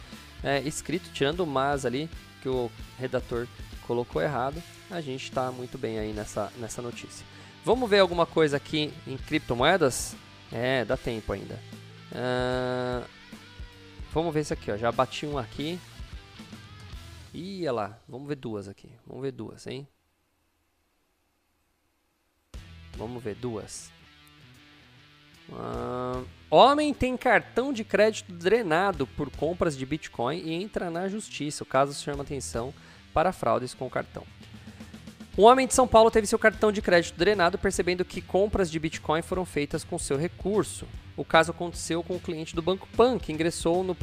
É, 0.43 0.59
escrito, 0.59 1.09
tirando 1.11 1.39
o 1.39 1.47
mas 1.47 1.87
ali, 1.87 2.07
que 2.43 2.49
o 2.49 2.69
redator 2.99 3.47
colocou 3.87 4.21
errado, 4.21 4.61
a 4.91 5.01
gente 5.01 5.23
está 5.23 5.51
muito 5.51 5.75
bem 5.75 5.97
aí 5.97 6.13
nessa, 6.13 6.53
nessa 6.57 6.83
notícia. 6.83 7.25
Vamos 7.63 7.89
ver 7.89 7.97
alguma 7.97 8.27
coisa 8.27 8.57
aqui 8.57 8.93
em 9.07 9.17
criptomoedas? 9.17 10.15
É, 10.51 10.85
dá 10.85 10.95
tempo 10.95 11.33
ainda. 11.33 11.59
Uh, 12.11 13.07
vamos 14.11 14.33
ver 14.33 14.41
isso 14.41 14.53
aqui, 14.53 14.71
ó. 14.71 14.77
Já 14.77 14.91
bati 14.91 15.25
um 15.25 15.37
aqui. 15.37 15.79
Ih, 17.33 17.69
lá. 17.69 17.99
Vamos 18.07 18.27
ver 18.27 18.35
duas 18.35 18.67
aqui. 18.67 18.89
Vamos 19.05 19.21
ver 19.21 19.31
duas, 19.31 19.67
hein? 19.67 19.87
Vamos 22.97 23.21
ver 23.21 23.35
duas. 23.35 23.91
Uh, 25.49 26.25
homem 26.49 26.93
tem 26.93 27.15
cartão 27.15 27.71
de 27.71 27.83
crédito 27.83 28.31
drenado 28.31 29.05
por 29.05 29.29
compras 29.29 29.77
de 29.77 29.85
Bitcoin 29.85 30.39
e 30.39 30.53
entra 30.53 30.89
na 30.89 31.07
justiça. 31.07 31.63
O 31.63 31.67
caso 31.67 31.93
chama 31.93 32.23
atenção 32.23 32.73
para 33.13 33.33
fraudes 33.33 33.73
com 33.73 33.89
cartão. 33.89 34.25
Um 35.37 35.43
homem 35.43 35.67
de 35.67 35.73
São 35.73 35.85
Paulo 35.85 36.09
teve 36.09 36.25
seu 36.25 36.39
cartão 36.39 36.71
de 36.71 36.81
crédito 36.81 37.17
drenado 37.17 37.57
percebendo 37.57 38.05
que 38.05 38.21
compras 38.21 38.71
de 38.71 38.79
Bitcoin 38.79 39.21
foram 39.21 39.43
feitas 39.43 39.83
com 39.83 39.99
seu 39.99 40.17
recurso. 40.17 40.87
O 41.17 41.25
caso 41.25 41.51
aconteceu 41.51 42.01
com 42.01 42.13
o 42.13 42.15
um 42.15 42.19
cliente 42.19 42.55
do 42.55 42.61
Banco 42.61 42.87
Pan, 42.95 43.19
que 43.19 43.33
ingressou 43.33 43.83
no, 43.83 43.97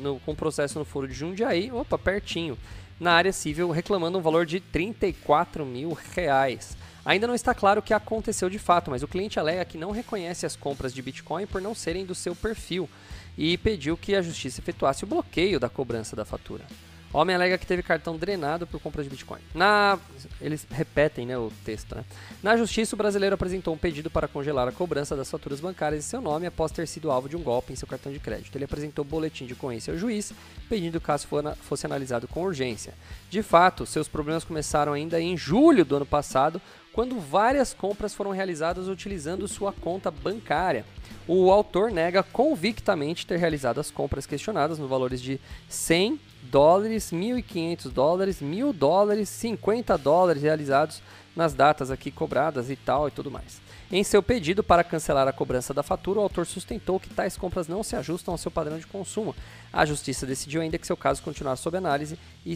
no, 0.00 0.18
com 0.20 0.34
processo 0.34 0.78
no 0.78 0.84
foro 0.86 1.06
de 1.06 1.12
Jundiaí, 1.12 1.70
opa, 1.70 1.98
pertinho, 1.98 2.56
na 2.98 3.12
área 3.12 3.34
civil, 3.34 3.70
reclamando 3.70 4.16
um 4.16 4.22
valor 4.22 4.46
de 4.46 4.60
34 4.60 5.66
mil 5.66 5.92
reais. 6.14 6.74
Ainda 7.04 7.26
não 7.26 7.34
está 7.34 7.54
claro 7.54 7.80
o 7.80 7.82
que 7.82 7.92
aconteceu 7.92 8.48
de 8.48 8.58
fato, 8.58 8.90
mas 8.90 9.02
o 9.02 9.08
cliente 9.08 9.38
alega 9.38 9.66
que 9.66 9.76
não 9.76 9.90
reconhece 9.90 10.46
as 10.46 10.56
compras 10.56 10.94
de 10.94 11.02
Bitcoin 11.02 11.46
por 11.46 11.60
não 11.60 11.74
serem 11.74 12.06
do 12.06 12.14
seu 12.14 12.34
perfil 12.34 12.88
e 13.36 13.58
pediu 13.58 13.94
que 13.94 14.14
a 14.14 14.22
justiça 14.22 14.62
efetuasse 14.62 15.04
o 15.04 15.06
bloqueio 15.06 15.60
da 15.60 15.68
cobrança 15.68 16.16
da 16.16 16.24
fatura. 16.24 16.64
Homem 17.12 17.36
alega 17.36 17.58
que 17.58 17.66
teve 17.66 17.82
cartão 17.82 18.16
drenado 18.16 18.66
por 18.66 18.80
compra 18.80 19.02
de 19.02 19.10
Bitcoin. 19.10 19.40
Na... 19.54 19.98
Eles 20.40 20.66
repetem 20.70 21.26
né, 21.26 21.36
o 21.36 21.52
texto. 21.62 21.94
Né? 21.94 22.04
Na 22.42 22.56
justiça, 22.56 22.94
o 22.94 22.98
brasileiro 22.98 23.34
apresentou 23.34 23.74
um 23.74 23.76
pedido 23.76 24.10
para 24.10 24.26
congelar 24.26 24.66
a 24.66 24.72
cobrança 24.72 25.14
das 25.14 25.30
faturas 25.30 25.60
bancárias 25.60 26.04
em 26.04 26.08
seu 26.08 26.22
nome 26.22 26.46
após 26.46 26.72
ter 26.72 26.86
sido 26.88 27.10
alvo 27.10 27.28
de 27.28 27.36
um 27.36 27.42
golpe 27.42 27.72
em 27.72 27.76
seu 27.76 27.86
cartão 27.86 28.10
de 28.10 28.18
crédito. 28.18 28.56
Ele 28.56 28.64
apresentou 28.64 29.04
boletim 29.04 29.44
de 29.44 29.52
ocorrência 29.52 29.92
ao 29.92 29.98
juiz, 29.98 30.32
pedindo 30.70 30.92
que 30.92 30.98
o 30.98 31.00
caso 31.00 31.28
fosse 31.60 31.84
analisado 31.84 32.26
com 32.26 32.42
urgência. 32.42 32.94
De 33.28 33.42
fato, 33.42 33.84
seus 33.84 34.08
problemas 34.08 34.44
começaram 34.44 34.94
ainda 34.94 35.20
em 35.20 35.36
julho 35.36 35.84
do 35.84 35.96
ano 35.96 36.06
passado, 36.06 36.62
quando 36.94 37.20
várias 37.20 37.74
compras 37.74 38.14
foram 38.14 38.30
realizadas 38.30 38.88
utilizando 38.88 39.46
sua 39.46 39.72
conta 39.72 40.10
bancária. 40.10 40.84
O 41.28 41.50
autor 41.50 41.90
nega 41.90 42.22
convictamente 42.22 43.26
ter 43.26 43.38
realizado 43.38 43.80
as 43.80 43.90
compras 43.90 44.26
questionadas 44.26 44.78
no 44.78 44.88
valores 44.88 45.20
de 45.20 45.40
100 45.68 46.31
dólares, 46.42 47.10
1.500 47.12 47.90
dólares, 47.90 48.42
1.000 48.42 48.72
dólares, 48.72 49.28
50 49.28 49.96
dólares 49.96 50.42
realizados 50.42 51.02
nas 51.34 51.54
datas 51.54 51.90
aqui 51.90 52.10
cobradas 52.10 52.70
e 52.70 52.76
tal 52.76 53.08
e 53.08 53.10
tudo 53.10 53.30
mais. 53.30 53.60
Em 53.90 54.02
seu 54.02 54.22
pedido 54.22 54.62
para 54.62 54.82
cancelar 54.82 55.28
a 55.28 55.32
cobrança 55.32 55.74
da 55.74 55.82
fatura, 55.82 56.18
o 56.18 56.22
autor 56.22 56.46
sustentou 56.46 56.98
que 56.98 57.10
tais 57.10 57.36
compras 57.36 57.68
não 57.68 57.82
se 57.82 57.94
ajustam 57.94 58.32
ao 58.32 58.38
seu 58.38 58.50
padrão 58.50 58.78
de 58.78 58.86
consumo. 58.86 59.34
A 59.72 59.84
justiça 59.84 60.26
decidiu 60.26 60.62
ainda 60.62 60.78
que 60.78 60.86
seu 60.86 60.96
caso 60.96 61.22
continuar 61.22 61.56
sob 61.56 61.76
análise 61.76 62.18
e, 62.44 62.54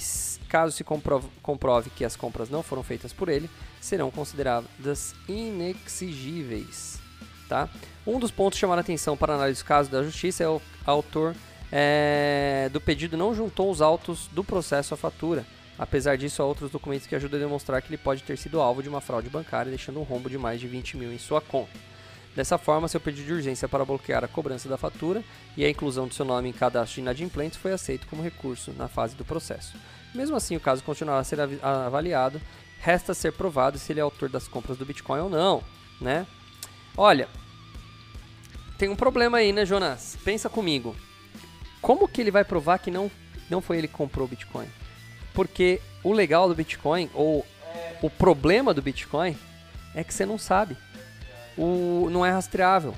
caso 0.49 0.75
se 0.75 0.83
comprove, 0.83 1.29
comprove 1.43 1.91
que 1.91 2.05
as 2.05 2.17
compras 2.17 2.49
não 2.49 2.63
foram 2.63 2.83
feitas 2.83 3.13
por 3.13 3.29
ele, 3.29 3.51
serão 3.81 4.11
consideradas 4.11 5.15
inexigíveis. 5.29 6.99
Tá? 7.49 7.69
Um 8.07 8.19
dos 8.19 8.31
pontos 8.31 8.59
chamar 8.59 8.79
a 8.79 8.81
atenção 8.81 9.17
para 9.17 9.35
a 9.35 9.37
análise 9.37 9.63
do 9.63 9.67
caso 9.67 9.91
da 9.91 10.03
justiça 10.03 10.43
é 10.43 10.49
o 10.49 10.61
autor 10.85 11.35
é, 11.71 12.69
do 12.73 12.81
pedido 12.81 13.17
não 13.17 13.35
juntou 13.35 13.71
os 13.71 13.81
autos 13.81 14.29
do 14.29 14.45
processo 14.45 14.95
à 14.95 14.97
fatura. 14.97 15.45
Apesar 15.79 16.17
disso, 16.17 16.43
há 16.43 16.47
outros 16.47 16.71
documentos 16.71 17.07
que 17.07 17.15
ajudam 17.15 17.39
a 17.39 17.43
demonstrar 17.43 17.83
que 17.83 17.89
ele 17.89 17.99
pode 17.99 18.23
ter 18.23 18.39
sido 18.39 18.61
alvo 18.61 18.83
de 18.83 18.89
uma 18.89 19.01
fraude 19.01 19.29
bancária, 19.29 19.71
deixando 19.71 20.01
um 20.01 20.05
rombo 20.05 20.31
de 20.31 20.39
mais 20.39 20.59
de 20.59 20.67
20 20.67 20.97
mil 20.97 21.13
em 21.13 21.19
sua 21.19 21.41
conta. 21.41 21.73
Dessa 22.35 22.59
forma, 22.59 22.87
seu 22.87 23.01
pedido 23.01 23.27
de 23.27 23.33
urgência 23.33 23.69
para 23.69 23.85
bloquear 23.85 24.23
a 24.23 24.29
cobrança 24.29 24.69
da 24.69 24.77
fatura 24.77 25.25
e 25.57 25.65
a 25.65 25.71
inclusão 25.71 26.07
do 26.07 26.15
seu 26.15 26.25
nome 26.25 26.51
em 26.51 26.53
cadastro 26.53 26.97
de 26.97 27.01
inadimplentes 27.01 27.59
foi 27.59 27.73
aceito 27.73 28.07
como 28.07 28.23
recurso 28.23 28.73
na 28.77 28.89
fase 28.89 29.17
do 29.17 29.25
processo. 29.25 29.75
Mesmo 30.15 30.37
assim, 30.37 30.55
o 30.57 30.61
caso 30.61 30.83
continuará 30.83 31.21
a 31.21 31.25
ser 31.25 31.39
avaliado, 31.41 32.41
resta 32.79 33.15
ser 33.15 33.33
provado 33.33 33.79
se 33.79 33.93
ele 33.93 34.01
é 34.01 34.03
autor 34.03 34.29
das 34.29 34.47
compras 34.47 34.77
do 34.77 34.85
Bitcoin 34.85 35.21
ou 35.21 35.31
não, 35.31 35.63
né? 35.99 36.27
Olha, 36.95 37.27
tem 38.77 38.91
um 38.91 38.97
problema 38.97 39.39
aí, 39.39 39.53
né, 39.53 39.65
Jonas? 39.65 40.19
Pensa 40.23 40.51
comigo. 40.51 40.95
Como 41.87 42.09
que 42.09 42.21
ele 42.21 42.33
vai 42.33 42.43
provar 42.45 42.79
que 42.79 42.91
não, 42.91 43.09
não 43.49 43.61
foi 43.61 43.79
ele 43.79 43.87
que 43.87 43.95
comprou 43.95 44.27
o 44.27 44.29
Bitcoin? 44.29 44.67
Porque 45.33 45.81
o 46.03 46.13
legal 46.13 46.49
do 46.49 46.55
Bitcoin, 46.57 47.09
ou 47.15 47.47
o 48.03 48.11
problema 48.11 48.75
do 48.75 48.83
Bitcoin, 48.83 49.37
é 49.95 50.03
que 50.03 50.13
você 50.13 50.27
não 50.27 50.37
sabe. 50.37 50.77
O, 51.57 52.09
não 52.11 52.27
é 52.27 52.31
rastreável. 52.33 52.93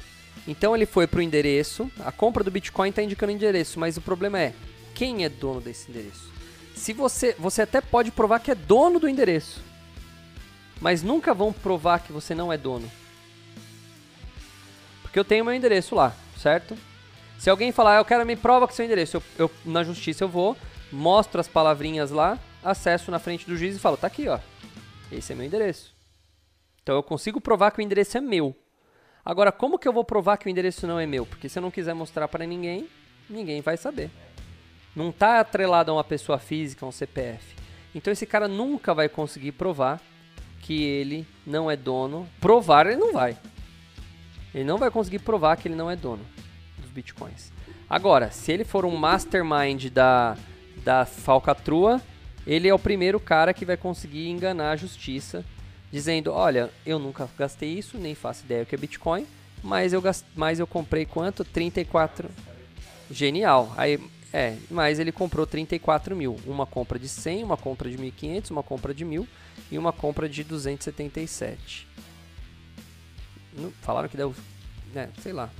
Então 0.46 0.74
ele 0.74 0.86
foi 0.86 1.06
para 1.06 1.18
o 1.18 1.22
endereço, 1.22 1.90
a 2.00 2.10
compra 2.10 2.42
do 2.42 2.50
Bitcoin 2.50 2.88
está 2.88 3.02
indicando 3.02 3.30
o 3.30 3.34
endereço, 3.34 3.78
mas 3.78 3.98
o 3.98 4.00
problema 4.00 4.40
é 4.40 4.54
quem 4.94 5.22
é 5.22 5.28
dono 5.28 5.60
desse 5.60 5.90
endereço. 5.90 6.32
Se 6.74 6.94
você, 6.94 7.36
você 7.38 7.60
até 7.60 7.82
pode 7.82 8.10
provar 8.10 8.40
que 8.40 8.52
é 8.52 8.54
dono 8.54 8.98
do 8.98 9.06
endereço, 9.06 9.60
mas 10.80 11.02
nunca 11.02 11.34
vão 11.34 11.52
provar 11.52 11.98
que 11.98 12.10
você 12.10 12.34
não 12.34 12.50
é 12.50 12.56
dono. 12.56 12.90
Porque 15.02 15.18
eu 15.18 15.24
tenho 15.26 15.44
meu 15.44 15.52
endereço 15.52 15.94
lá, 15.94 16.16
certo? 16.38 16.74
Se 17.38 17.48
alguém 17.48 17.70
falar, 17.70 17.94
ah, 17.94 18.00
eu 18.00 18.04
quero 18.04 18.26
me 18.26 18.34
prova 18.34 18.66
que 18.66 18.74
seu 18.74 18.84
endereço, 18.84 19.16
eu, 19.16 19.22
eu, 19.38 19.50
na 19.64 19.84
justiça 19.84 20.24
eu 20.24 20.28
vou, 20.28 20.56
mostro 20.90 21.40
as 21.40 21.46
palavrinhas 21.46 22.10
lá, 22.10 22.36
acesso 22.64 23.12
na 23.12 23.20
frente 23.20 23.46
do 23.46 23.56
juiz 23.56 23.76
e 23.76 23.78
falo, 23.78 23.96
tá 23.96 24.08
aqui, 24.08 24.28
ó. 24.28 24.40
Esse 25.10 25.32
é 25.32 25.36
meu 25.36 25.46
endereço. 25.46 25.94
Então 26.82 26.96
eu 26.96 27.02
consigo 27.02 27.40
provar 27.40 27.70
que 27.70 27.78
o 27.78 27.82
endereço 27.82 28.18
é 28.18 28.20
meu. 28.20 28.56
Agora, 29.24 29.52
como 29.52 29.78
que 29.78 29.86
eu 29.86 29.92
vou 29.92 30.04
provar 30.04 30.36
que 30.36 30.48
o 30.48 30.50
endereço 30.50 30.84
não 30.84 30.98
é 30.98 31.06
meu? 31.06 31.24
Porque 31.24 31.48
se 31.48 31.58
eu 31.58 31.62
não 31.62 31.70
quiser 31.70 31.94
mostrar 31.94 32.26
para 32.26 32.44
ninguém, 32.44 32.88
ninguém 33.30 33.60
vai 33.60 33.76
saber. 33.76 34.10
Não 34.96 35.10
está 35.10 35.38
atrelado 35.38 35.92
a 35.92 35.94
uma 35.94 36.04
pessoa 36.04 36.38
física, 36.40 36.84
a 36.84 36.88
um 36.88 36.92
CPF. 36.92 37.54
Então 37.94 38.12
esse 38.12 38.26
cara 38.26 38.48
nunca 38.48 38.92
vai 38.92 39.08
conseguir 39.08 39.52
provar 39.52 40.00
que 40.62 40.82
ele 40.82 41.24
não 41.46 41.70
é 41.70 41.76
dono. 41.76 42.28
Provar 42.40 42.86
ele 42.86 42.96
não 42.96 43.12
vai. 43.12 43.38
Ele 44.52 44.64
não 44.64 44.76
vai 44.76 44.90
conseguir 44.90 45.20
provar 45.20 45.56
que 45.56 45.68
ele 45.68 45.76
não 45.76 45.88
é 45.88 45.94
dono 45.94 46.37
bitcoins. 47.02 47.52
Agora, 47.88 48.30
se 48.30 48.52
ele 48.52 48.64
for 48.64 48.84
um 48.84 48.96
mastermind 48.96 49.86
da 49.90 50.36
da 50.84 51.04
falcatrua, 51.04 52.00
ele 52.46 52.68
é 52.68 52.74
o 52.74 52.78
primeiro 52.78 53.20
cara 53.20 53.52
que 53.52 53.64
vai 53.64 53.76
conseguir 53.76 54.28
enganar 54.28 54.70
a 54.70 54.76
justiça, 54.76 55.44
dizendo: 55.92 56.32
olha, 56.32 56.70
eu 56.86 56.98
nunca 56.98 57.28
gastei 57.36 57.70
isso, 57.70 57.98
nem 57.98 58.14
faço 58.14 58.44
ideia 58.44 58.62
o 58.62 58.66
que 58.66 58.74
é 58.74 58.78
Bitcoin, 58.78 59.26
mas 59.62 59.92
eu, 59.92 60.00
gast... 60.00 60.24
mas 60.34 60.58
eu 60.58 60.66
comprei 60.66 61.04
quanto? 61.04 61.44
34. 61.44 62.30
Genial. 63.10 63.72
Aí, 63.76 63.98
é, 64.32 64.56
mas 64.70 64.98
ele 64.98 65.12
comprou 65.12 65.46
34 65.46 66.14
mil. 66.16 66.36
Uma 66.46 66.66
compra 66.66 66.98
de 66.98 67.08
100, 67.08 67.44
uma 67.44 67.56
compra 67.56 67.90
de 67.90 67.96
1.500, 67.96 68.50
uma 68.50 68.62
compra 68.62 68.94
de 68.94 69.04
1.000 69.04 69.26
e 69.70 69.78
uma 69.78 69.92
compra 69.92 70.28
de 70.28 70.44
277. 70.44 71.86
Falaram 73.82 74.08
que 74.08 74.16
deu. 74.16 74.34
É, 74.94 75.08
sei 75.20 75.32
lá. 75.32 75.50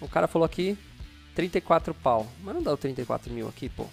O 0.00 0.08
cara 0.08 0.26
falou 0.26 0.46
aqui 0.46 0.76
34 1.34 1.94
pau. 1.94 2.26
Mas 2.42 2.54
não 2.54 2.62
dá 2.62 2.72
o 2.72 2.76
34 2.76 3.32
mil 3.32 3.48
aqui, 3.48 3.68
pô. 3.68 3.86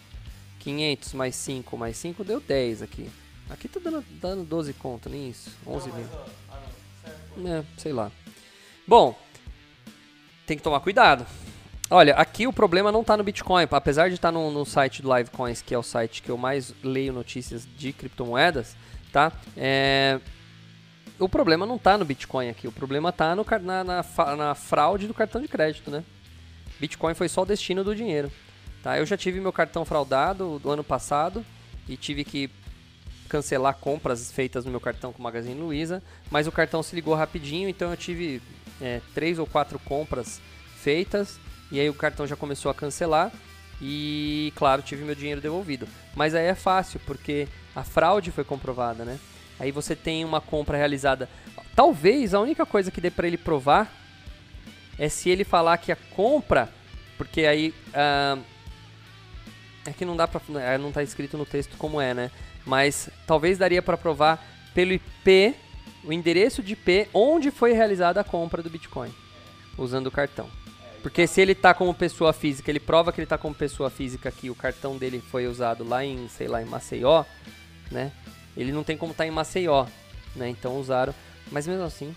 500 0.60 1.14
mais 1.14 1.36
5 1.36 1.78
mais 1.78 1.98
5 1.98 2.24
deu 2.24 2.40
10 2.40 2.82
aqui. 2.82 3.10
Aqui 3.50 3.68
tá 3.68 3.80
dando, 3.82 4.04
dando 4.20 4.44
12 4.44 4.74
conto, 4.74 5.10
nem 5.10 5.30
isso. 5.30 5.52
11 5.66 5.92
mil. 5.92 6.08
É, 7.50 7.64
sei 7.78 7.94
lá. 7.94 8.12
Bom, 8.86 9.18
tem 10.46 10.58
que 10.58 10.64
tomar 10.64 10.80
cuidado. 10.82 11.26
Olha, 11.90 12.16
aqui 12.16 12.46
o 12.46 12.52
problema 12.52 12.92
não 12.92 13.02
está 13.02 13.16
no 13.16 13.24
Bitcoin. 13.24 13.66
Apesar 13.72 14.10
de 14.10 14.16
estar 14.16 14.30
tá 14.30 14.32
no, 14.32 14.52
no, 14.52 14.66
site 14.66 15.02
do 15.02 15.16
Livecoins, 15.16 15.62
que 15.62 15.74
é 15.74 15.78
o 15.78 15.84
site 15.84 16.22
que 16.22 16.30
eu 16.30 16.38
mais 16.38 16.74
leio 16.84 17.14
notícias 17.14 17.66
de 17.78 17.94
criptomoedas, 17.94 18.76
tá? 19.12 19.32
É... 19.56 20.20
O 21.20 21.28
problema 21.28 21.66
não 21.66 21.78
está 21.78 21.98
no 21.98 22.06
Bitcoin 22.06 22.50
aqui. 22.50 22.68
O 22.68 22.72
problema 22.72 23.10
está 23.10 23.36
na, 23.36 23.84
na, 23.84 24.36
na 24.36 24.56
fraude 24.56 25.08
do 25.08 25.14
cartão 25.14 25.42
de 25.42 25.48
crédito, 25.48 25.90
né? 25.90 26.04
Bitcoin 26.80 27.14
foi 27.14 27.28
só 27.28 27.42
o 27.42 27.46
destino 27.46 27.84
do 27.84 27.96
dinheiro. 27.96 28.32
Tá? 28.84 28.98
Eu 28.98 29.06
já 29.06 29.18
tive 29.18 29.40
meu 29.40 29.52
cartão 29.52 29.84
fraudado 29.84 30.60
do 30.60 30.70
ano 30.70 30.84
passado 30.84 31.44
e 31.90 31.98
tive 31.98 32.24
que 32.24 32.50
cancelar 33.28 33.76
compras 33.76 34.32
feitas 34.32 34.64
no 34.64 34.72
meu 34.72 34.80
cartão 34.80 35.12
com 35.12 35.20
o 35.20 35.24
Magazine 35.24 35.60
Luiza, 35.60 36.02
mas 36.32 36.48
o 36.48 36.52
cartão 36.52 36.82
se 36.82 36.96
ligou 36.96 37.14
rapidinho, 37.14 37.68
então 37.68 37.92
eu 37.92 37.98
tive 37.98 38.42
é, 38.80 39.02
três 39.14 39.38
ou 39.38 39.46
quatro 39.46 39.78
compras 39.80 40.40
feitas 40.78 41.38
e 41.70 41.80
aí 41.80 41.90
o 41.90 41.94
cartão 41.94 42.26
já 42.26 42.36
começou 42.38 42.72
a 42.72 42.74
cancelar 42.74 43.32
e, 43.82 44.54
claro, 44.56 44.82
tive 44.82 45.04
meu 45.04 45.16
dinheiro 45.16 45.42
devolvido. 45.42 45.88
Mas 46.16 46.34
aí 46.34 46.46
é 46.46 46.56
fácil, 46.56 47.00
porque 47.06 47.48
a 47.76 47.84
fraude 47.84 48.32
foi 48.32 48.44
comprovada, 48.44 49.04
né? 49.04 49.20
Aí 49.60 49.72
você 49.72 49.96
tem 49.96 50.24
uma 50.24 50.40
compra 50.40 50.78
realizada. 50.78 51.30
Talvez 51.76 52.34
a 52.34 52.40
única 52.40 52.66
coisa 52.66 52.92
que 52.92 53.02
dê 53.02 53.10
para 53.10 53.28
ele 53.28 53.38
provar 53.38 53.92
é 54.98 55.10
se 55.10 55.30
ele 55.30 55.44
falar 55.44 55.78
que 55.78 55.92
a 55.92 55.96
compra, 55.96 56.70
porque 57.18 57.46
aí 57.46 57.74
uh, 57.90 58.42
é 59.86 59.92
que 59.92 60.06
não 60.06 60.16
dá 60.16 60.28
para 60.28 60.42
é, 60.60 60.78
não 60.78 60.92
tá 60.92 61.04
escrito 61.04 61.38
no 61.38 61.46
texto 61.46 61.78
como 61.78 62.02
é, 62.02 62.14
né? 62.14 62.32
Mas 62.66 63.10
talvez 63.26 63.58
daria 63.58 63.82
para 63.82 63.98
provar 63.98 64.44
pelo 64.74 64.92
IP, 64.92 65.56
o 66.04 66.12
endereço 66.12 66.62
de 66.62 66.74
IP 66.74 67.08
onde 67.14 67.52
foi 67.52 67.74
realizada 67.74 68.22
a 68.22 68.24
compra 68.24 68.62
do 68.62 68.70
Bitcoin 68.70 69.14
usando 69.78 70.08
o 70.08 70.12
cartão. 70.12 70.50
Porque 71.02 71.26
se 71.28 71.40
ele 71.40 71.56
tá 71.56 71.74
como 71.74 71.94
pessoa 71.94 72.34
física, 72.34 72.70
ele 72.70 72.80
prova 72.80 73.14
que 73.14 73.22
ele 73.22 73.28
tá 73.28 73.38
como 73.38 73.56
pessoa 73.56 73.90
física 73.90 74.32
que 74.32 74.50
o 74.50 74.56
cartão 74.56 74.98
dele 74.98 75.24
foi 75.32 75.48
usado 75.48 75.88
lá 75.88 76.04
em, 76.04 76.28
sei 76.28 76.48
lá, 76.48 76.62
em 76.62 76.66
Maceió, 76.66 77.24
né? 77.92 78.12
Ele 78.58 78.72
não 78.72 78.84
tem 78.84 78.98
como 78.98 79.12
estar 79.12 79.24
tá 79.24 79.28
em 79.28 79.32
Maceió, 79.32 79.86
né? 80.36 80.50
Então 80.50 80.78
usaram, 80.78 81.14
mas 81.52 81.68
mesmo 81.68 81.84
assim, 81.84 82.14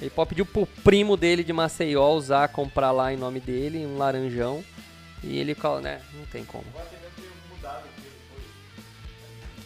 ele 0.00 0.10
pode 0.10 0.28
pedir 0.28 0.44
pro 0.44 0.66
primo 0.66 1.16
dele 1.16 1.42
de 1.42 1.52
Maceió 1.52 2.14
usar, 2.14 2.48
comprar 2.48 2.92
lá 2.92 3.12
em 3.12 3.16
nome 3.16 3.40
dele, 3.40 3.84
um 3.84 3.96
laranjão, 3.96 4.62
e 5.22 5.38
ele, 5.38 5.56
né? 5.82 6.00
Não 6.14 6.26
tem 6.26 6.44
como. 6.44 6.64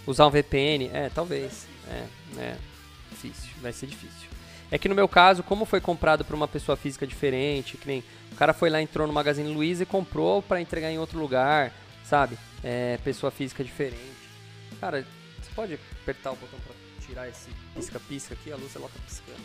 Usar 0.07 0.27
um 0.27 0.31
VPN? 0.31 0.91
É, 0.93 1.11
talvez. 1.15 1.67
É, 1.89 2.05
é. 2.39 2.57
Difícil, 3.11 3.51
vai 3.61 3.73
ser 3.73 3.87
difícil. 3.87 4.29
É 4.71 4.79
que 4.79 4.89
no 4.89 4.95
meu 4.95 5.07
caso, 5.07 5.43
como 5.43 5.67
foi 5.67 5.81
comprado 5.81 6.25
por 6.25 6.35
uma 6.35 6.49
pessoa 6.49 6.77
física 6.77 7.07
diferente, 7.07 7.77
que 7.77 7.87
nem 7.87 8.03
o 8.33 8.35
cara 8.35 8.55
foi 8.55 8.71
lá, 8.71 8.81
entrou 8.81 9.07
no 9.07 9.13
Magazine 9.13 9.53
Luiza 9.53 9.83
e 9.83 9.87
comprou 9.87 10.41
para 10.41 10.61
entregar 10.61 10.91
em 10.91 10.99
outro 10.99 11.19
lugar, 11.19 11.73
sabe? 12.05 12.39
É, 12.65 12.99
pessoa 13.05 13.31
física 13.31 13.63
diferente. 13.63 14.01
Cara, 14.81 15.07
pode 15.55 15.79
apertar 16.03 16.33
o 16.33 16.37
botão 16.37 16.59
para 16.61 16.75
tirar 17.07 17.29
esse 17.29 17.51
pisca-pisca 17.75 18.35
aqui, 18.35 18.53
a 18.53 18.57
luz 18.57 18.75
ela 18.75 18.89
tá 18.89 19.01
piscando. 19.05 19.41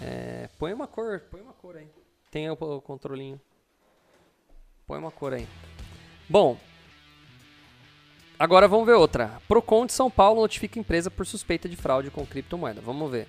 É, 0.00 0.48
põe 0.58 0.72
uma 0.72 0.86
cor, 0.86 1.20
põe 1.30 1.40
uma 1.40 1.52
cor 1.52 1.76
aí. 1.76 1.88
Tem 2.30 2.48
o, 2.50 2.54
o 2.54 2.80
controlinho. 2.80 3.40
Põe 4.86 4.98
uma 4.98 5.10
cor 5.10 5.34
aí. 5.34 5.46
Bom, 6.28 6.58
agora 8.38 8.68
vamos 8.68 8.86
ver 8.86 8.94
outra. 8.94 9.40
Procon 9.48 9.86
de 9.86 9.92
São 9.92 10.10
Paulo 10.10 10.40
notifica 10.40 10.78
empresa 10.78 11.10
por 11.10 11.26
suspeita 11.26 11.68
de 11.68 11.76
fraude 11.76 12.10
com 12.10 12.24
criptomoeda. 12.26 12.80
Vamos 12.80 13.10
ver. 13.10 13.28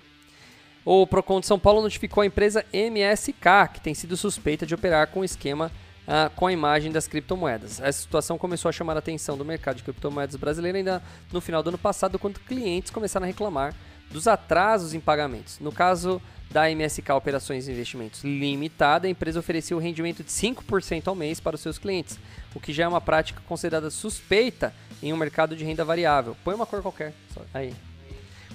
O 0.84 1.06
Procon 1.06 1.40
de 1.40 1.46
São 1.46 1.58
Paulo 1.58 1.82
notificou 1.82 2.22
a 2.22 2.26
empresa 2.26 2.64
MSK, 2.72 3.74
que 3.74 3.80
tem 3.80 3.94
sido 3.94 4.16
suspeita 4.16 4.64
de 4.64 4.74
operar 4.74 5.08
com 5.08 5.24
esquema 5.24 5.70
uh, 6.10 6.28
com 6.34 6.48
a 6.48 6.52
imagem 6.52 6.90
das 6.90 7.06
criptomoedas. 7.06 7.80
Essa 7.80 8.02
situação 8.02 8.36
começou 8.36 8.68
a 8.68 8.72
chamar 8.72 8.96
a 8.96 8.98
atenção 8.98 9.38
do 9.38 9.44
mercado 9.44 9.76
de 9.76 9.84
criptomoedas 9.84 10.34
brasileiro 10.34 10.76
ainda 10.76 11.00
no 11.32 11.40
final 11.40 11.62
do 11.62 11.68
ano 11.68 11.78
passado, 11.78 12.18
quando 12.18 12.40
clientes 12.40 12.90
começaram 12.90 13.24
a 13.24 13.26
reclamar 13.28 13.74
dos 14.10 14.26
atrasos 14.26 14.92
em 14.92 15.00
pagamentos. 15.00 15.60
No 15.60 15.70
caso 15.70 16.20
da 16.50 16.68
MSK 16.68 17.12
Operações 17.12 17.68
e 17.68 17.70
Investimentos 17.70 18.24
Limitada, 18.24 19.06
a 19.06 19.10
empresa 19.10 19.38
oferecia 19.38 19.76
o 19.76 19.80
rendimento 19.80 20.24
de 20.24 20.30
5% 20.30 21.06
ao 21.06 21.14
mês 21.14 21.38
para 21.38 21.54
os 21.54 21.62
seus 21.62 21.78
clientes, 21.78 22.18
o 22.52 22.58
que 22.58 22.72
já 22.72 22.84
é 22.84 22.88
uma 22.88 23.00
prática 23.00 23.40
considerada 23.46 23.88
suspeita 23.88 24.74
em 25.00 25.12
um 25.12 25.16
mercado 25.16 25.54
de 25.54 25.64
renda 25.64 25.84
variável. 25.84 26.36
Põe 26.42 26.56
uma 26.56 26.66
cor 26.66 26.82
qualquer, 26.82 27.14
aí. 27.54 27.72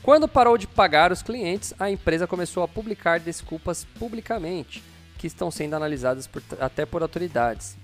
Quando 0.04 0.28
parou 0.28 0.58
de 0.58 0.68
pagar 0.68 1.12
os 1.12 1.24
clientes, 1.24 1.74
a 1.80 1.90
empresa 1.90 2.28
começou 2.28 2.62
a 2.62 2.68
publicar 2.68 3.20
desculpas 3.20 3.88
publicamente, 3.98 4.84
que 5.26 5.28
estão 5.28 5.50
sendo 5.50 5.76
analisadas 5.76 6.28
por, 6.28 6.44
até 6.60 6.86
por 6.86 7.02
autoridades. 7.02 7.76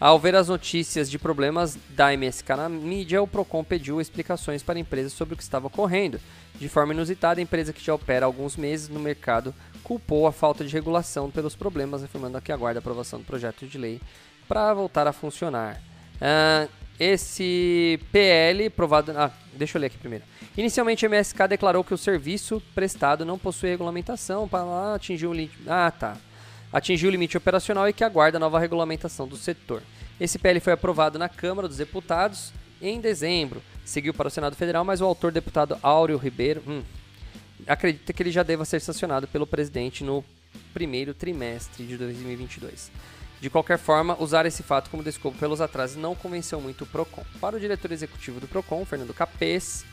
Ao 0.00 0.18
ver 0.18 0.34
as 0.34 0.48
notícias 0.48 1.10
de 1.10 1.18
problemas 1.18 1.78
da 1.90 2.16
MSK 2.16 2.48
na 2.56 2.68
mídia, 2.70 3.22
o 3.22 3.28
Procon 3.28 3.62
pediu 3.62 4.00
explicações 4.00 4.62
para 4.62 4.78
a 4.78 4.80
empresa 4.80 5.10
sobre 5.10 5.34
o 5.34 5.36
que 5.36 5.42
estava 5.42 5.66
ocorrendo. 5.66 6.18
De 6.58 6.66
forma 6.68 6.94
inusitada, 6.94 7.38
a 7.38 7.42
empresa 7.42 7.72
que 7.72 7.84
já 7.84 7.94
opera 7.94 8.24
há 8.24 8.28
alguns 8.28 8.56
meses 8.56 8.88
no 8.88 8.98
mercado 8.98 9.54
culpou 9.82 10.26
a 10.26 10.32
falta 10.32 10.64
de 10.64 10.72
regulação 10.72 11.30
pelos 11.30 11.54
problemas, 11.54 12.02
afirmando 12.02 12.40
que 12.40 12.50
aguarda 12.50 12.78
a 12.78 12.80
aprovação 12.80 13.18
do 13.18 13.26
projeto 13.26 13.66
de 13.66 13.76
lei 13.76 14.00
para 14.48 14.72
voltar 14.72 15.06
a 15.06 15.12
funcionar. 15.12 15.80
Uh, 16.16 16.68
esse 16.98 18.00
PL 18.10 18.70
provado. 18.70 19.12
Ah, 19.16 19.30
deixa 19.52 19.76
eu 19.76 19.80
ler 19.80 19.88
aqui 19.88 19.98
primeiro. 19.98 20.24
Inicialmente, 20.56 21.04
a 21.04 21.08
MSK 21.08 21.48
declarou 21.48 21.84
que 21.84 21.92
o 21.92 21.98
serviço 21.98 22.62
prestado 22.74 23.24
não 23.24 23.38
possui 23.38 23.68
regulamentação 23.68 24.48
para 24.48 24.94
atingir 24.94 25.26
o 25.26 25.32
limite. 25.32 25.58
Ah, 25.66 25.90
tá. 25.90 26.16
Atingiu 26.74 27.08
o 27.08 27.12
limite 27.12 27.36
operacional 27.36 27.88
e 27.88 27.92
que 27.92 28.02
aguarda 28.02 28.36
nova 28.36 28.58
regulamentação 28.58 29.28
do 29.28 29.36
setor. 29.36 29.80
Esse 30.18 30.40
PL 30.40 30.58
foi 30.58 30.72
aprovado 30.72 31.20
na 31.20 31.28
Câmara 31.28 31.68
dos 31.68 31.76
Deputados 31.76 32.52
em 32.82 33.00
dezembro. 33.00 33.62
Seguiu 33.84 34.12
para 34.12 34.26
o 34.26 34.30
Senado 34.30 34.56
Federal, 34.56 34.84
mas 34.84 35.00
o 35.00 35.04
autor, 35.04 35.30
deputado 35.30 35.78
Áureo 35.80 36.18
Ribeiro, 36.18 36.64
hum, 36.66 36.82
acredita 37.64 38.12
que 38.12 38.20
ele 38.20 38.32
já 38.32 38.42
deva 38.42 38.64
ser 38.64 38.80
sancionado 38.80 39.28
pelo 39.28 39.46
presidente 39.46 40.02
no 40.02 40.24
primeiro 40.72 41.14
trimestre 41.14 41.86
de 41.86 41.96
2022. 41.96 42.90
De 43.40 43.48
qualquer 43.48 43.78
forma, 43.78 44.20
usar 44.20 44.44
esse 44.44 44.64
fato 44.64 44.90
como 44.90 45.04
desculpa 45.04 45.38
pelos 45.38 45.60
atrasos 45.60 45.96
não 45.96 46.16
convenceu 46.16 46.60
muito 46.60 46.82
o 46.82 46.86
PROCON. 46.88 47.24
Para 47.40 47.56
o 47.56 47.60
diretor 47.60 47.92
executivo 47.92 48.40
do 48.40 48.48
PROCON, 48.48 48.84
Fernando 48.84 49.14
Capês, 49.14 49.84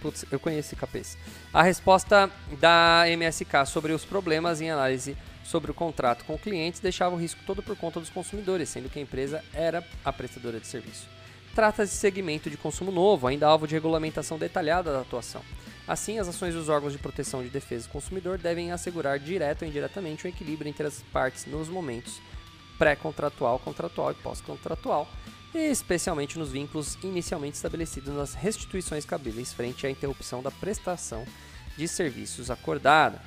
Putz, 0.00 0.24
eu 0.30 0.38
conheço 0.38 0.76
capês. 0.76 1.16
A 1.52 1.62
resposta 1.62 2.30
da 2.60 3.04
MSK 3.08 3.66
sobre 3.66 3.92
os 3.92 4.04
problemas 4.04 4.60
em 4.60 4.70
análise 4.70 5.16
sobre 5.46 5.70
o 5.70 5.74
contrato 5.74 6.24
com 6.24 6.36
clientes 6.36 6.80
deixava 6.80 7.14
o 7.14 7.18
risco 7.18 7.40
todo 7.46 7.62
por 7.62 7.76
conta 7.76 8.00
dos 8.00 8.10
consumidores, 8.10 8.68
sendo 8.68 8.90
que 8.90 8.98
a 8.98 9.02
empresa 9.02 9.44
era 9.54 9.86
a 10.04 10.12
prestadora 10.12 10.60
de 10.60 10.66
serviço. 10.66 11.08
Trata-se 11.54 11.92
de 11.92 11.98
segmento 11.98 12.50
de 12.50 12.56
consumo 12.56 12.92
novo, 12.92 13.26
ainda 13.26 13.46
alvo 13.46 13.66
de 13.66 13.74
regulamentação 13.74 14.38
detalhada 14.38 14.92
da 14.92 15.00
atuação. 15.00 15.42
Assim, 15.88 16.18
as 16.18 16.28
ações 16.28 16.52
dos 16.52 16.68
órgãos 16.68 16.92
de 16.92 16.98
proteção 16.98 17.42
de 17.42 17.48
defesa 17.48 17.86
do 17.86 17.92
consumidor 17.92 18.38
devem 18.38 18.72
assegurar 18.72 19.18
direto 19.18 19.62
ou 19.62 19.68
indiretamente 19.68 20.26
o 20.26 20.28
equilíbrio 20.28 20.68
entre 20.68 20.86
as 20.86 21.00
partes 21.12 21.46
nos 21.46 21.68
momentos 21.68 22.20
pré-contratual, 22.76 23.58
contratual 23.58 24.10
e 24.10 24.14
pós-contratual, 24.14 25.08
especialmente 25.54 26.38
nos 26.38 26.50
vínculos 26.50 26.98
inicialmente 27.02 27.56
estabelecidos 27.56 28.12
nas 28.12 28.34
restituições 28.34 29.04
cabíveis 29.04 29.52
frente 29.52 29.86
à 29.86 29.90
interrupção 29.90 30.42
da 30.42 30.50
prestação 30.50 31.24
de 31.76 31.86
serviços 31.86 32.50
acordada. 32.50 33.22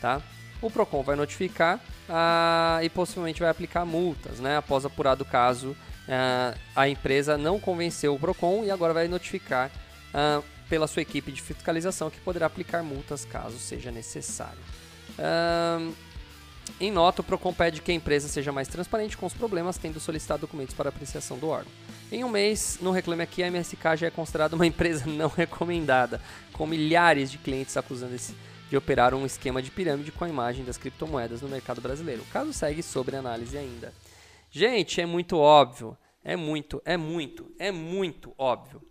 Tá? 0.00 0.22
O 0.60 0.70
PROCON 0.70 1.02
vai 1.02 1.14
notificar 1.14 1.80
ah, 2.08 2.80
e 2.82 2.88
possivelmente 2.88 3.40
vai 3.40 3.50
aplicar 3.50 3.84
multas, 3.84 4.40
né? 4.40 4.56
após 4.56 4.84
apurado 4.84 5.22
o 5.22 5.26
caso, 5.26 5.76
ah, 6.08 6.54
a 6.74 6.88
empresa 6.88 7.38
não 7.38 7.60
convenceu 7.60 8.14
o 8.14 8.18
PROCON 8.18 8.64
e 8.64 8.70
agora 8.70 8.92
vai 8.92 9.06
notificar 9.06 9.70
ah, 10.12 10.42
pela 10.68 10.86
sua 10.86 11.02
equipe 11.02 11.30
de 11.30 11.40
fiscalização 11.40 12.10
que 12.10 12.20
poderá 12.20 12.46
aplicar 12.46 12.82
multas 12.82 13.24
caso 13.24 13.58
seja 13.58 13.90
necessário. 13.90 14.58
Em 16.80 16.92
nota, 16.92 17.22
o 17.22 17.24
PROCON 17.24 17.52
pede 17.52 17.80
que 17.80 17.90
a 17.90 17.94
empresa 17.94 18.28
seja 18.28 18.52
mais 18.52 18.68
transparente 18.68 19.16
com 19.16 19.26
os 19.26 19.32
problemas, 19.32 19.78
tendo 19.78 19.98
solicitado 19.98 20.42
documentos 20.42 20.74
para 20.74 20.90
apreciação 20.90 21.38
do 21.38 21.48
órgão. 21.48 21.72
Em 22.12 22.22
um 22.24 22.28
mês, 22.28 22.78
no 22.80 22.90
Reclame 22.90 23.22
Aqui, 23.22 23.42
a 23.42 23.50
MSK 23.50 23.96
já 23.96 24.06
é 24.06 24.10
considerada 24.10 24.54
uma 24.54 24.64
empresa 24.66 25.04
não 25.06 25.28
recomendada, 25.28 26.20
com 26.52 26.66
milhares 26.66 27.30
de 27.30 27.38
clientes 27.38 27.76
acusando 27.76 28.14
esse, 28.14 28.34
de 28.68 28.76
operar 28.76 29.14
um 29.14 29.24
esquema 29.24 29.62
de 29.62 29.70
pirâmide 29.70 30.12
com 30.12 30.24
a 30.24 30.28
imagem 30.28 30.64
das 30.64 30.76
criptomoedas 30.76 31.42
no 31.42 31.48
mercado 31.48 31.80
brasileiro. 31.80 32.22
O 32.22 32.32
caso 32.32 32.52
segue 32.52 32.82
sobre 32.82 33.16
análise 33.16 33.56
ainda. 33.56 33.92
Gente, 34.50 35.00
é 35.00 35.06
muito 35.06 35.36
óbvio. 35.38 35.96
É 36.22 36.36
muito, 36.36 36.82
é 36.84 36.96
muito, 36.96 37.50
é 37.58 37.72
muito 37.72 38.34
óbvio. 38.36 38.82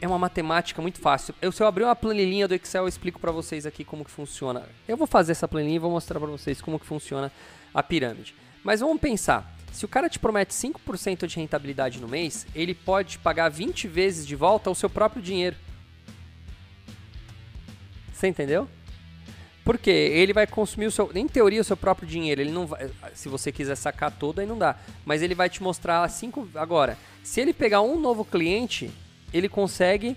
É 0.00 0.06
uma 0.06 0.18
matemática 0.18 0.80
muito 0.82 1.00
fácil. 1.00 1.34
Eu, 1.40 1.50
se 1.50 1.62
eu 1.62 1.66
abrir 1.66 1.84
uma 1.84 1.96
planilhinha 1.96 2.46
do 2.46 2.54
Excel, 2.54 2.84
eu 2.84 2.88
explico 2.88 3.18
para 3.18 3.32
vocês 3.32 3.66
aqui 3.66 3.84
como 3.84 4.04
que 4.04 4.10
funciona. 4.10 4.62
Eu 4.86 4.96
vou 4.96 5.06
fazer 5.06 5.32
essa 5.32 5.48
planilha 5.48 5.76
e 5.76 5.78
vou 5.78 5.90
mostrar 5.90 6.20
para 6.20 6.28
vocês 6.28 6.60
como 6.60 6.78
que 6.78 6.86
funciona 6.86 7.32
a 7.72 7.82
pirâmide. 7.82 8.34
Mas 8.62 8.80
vamos 8.80 9.00
pensar. 9.00 9.56
Se 9.72 9.84
o 9.84 9.88
cara 9.88 10.08
te 10.08 10.18
promete 10.18 10.54
5% 10.54 11.26
de 11.26 11.36
rentabilidade 11.36 12.00
no 12.00 12.08
mês, 12.08 12.46
ele 12.54 12.74
pode 12.74 13.18
pagar 13.18 13.48
20 13.48 13.88
vezes 13.88 14.26
de 14.26 14.36
volta 14.36 14.70
o 14.70 14.74
seu 14.74 14.88
próprio 14.88 15.22
dinheiro. 15.22 15.56
Você 18.12 18.28
entendeu? 18.28 18.68
Porque 19.66 19.90
ele 19.90 20.32
vai 20.32 20.46
consumir 20.46 20.86
o 20.86 20.92
seu, 20.92 21.10
em 21.12 21.26
teoria, 21.26 21.60
o 21.60 21.64
seu 21.64 21.76
próprio 21.76 22.06
dinheiro. 22.06 22.40
Ele 22.40 22.52
não 22.52 22.68
vai, 22.68 22.88
se 23.14 23.28
você 23.28 23.50
quiser 23.50 23.74
sacar 23.74 24.12
todo, 24.12 24.38
aí 24.38 24.46
não 24.46 24.56
dá. 24.56 24.76
Mas 25.04 25.22
ele 25.22 25.34
vai 25.34 25.50
te 25.50 25.60
mostrar 25.60 26.08
cinco. 26.08 26.48
Agora, 26.54 26.96
se 27.24 27.40
ele 27.40 27.52
pegar 27.52 27.80
um 27.80 27.98
novo 27.98 28.24
cliente, 28.24 28.88
ele 29.34 29.48
consegue 29.48 30.16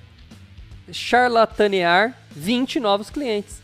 charlatanear 0.92 2.16
20 2.30 2.80
novos 2.80 3.10
clientes. 3.10 3.60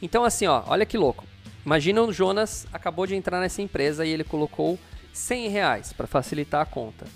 Então, 0.00 0.24
assim, 0.24 0.46
ó, 0.46 0.62
olha 0.68 0.86
que 0.86 0.96
louco. 0.96 1.26
Imagina 1.66 2.00
o 2.00 2.10
Jonas 2.10 2.66
acabou 2.72 3.06
de 3.06 3.14
entrar 3.14 3.40
nessa 3.40 3.60
empresa 3.60 4.06
e 4.06 4.10
ele 4.10 4.24
colocou 4.24 4.78
100 5.12 5.48
reais 5.48 5.92
para 5.92 6.06
facilitar 6.06 6.62
a 6.62 6.66
conta, 6.66 7.06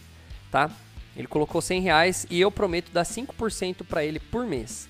tá? 0.50 0.70
Ele 1.16 1.26
colocou 1.26 1.62
100 1.62 1.80
reais 1.80 2.26
e 2.28 2.38
eu 2.38 2.50
prometo 2.50 2.92
dar 2.92 3.04
5% 3.04 3.82
para 3.88 4.04
ele 4.04 4.20
por 4.20 4.46
mês. 4.46 4.86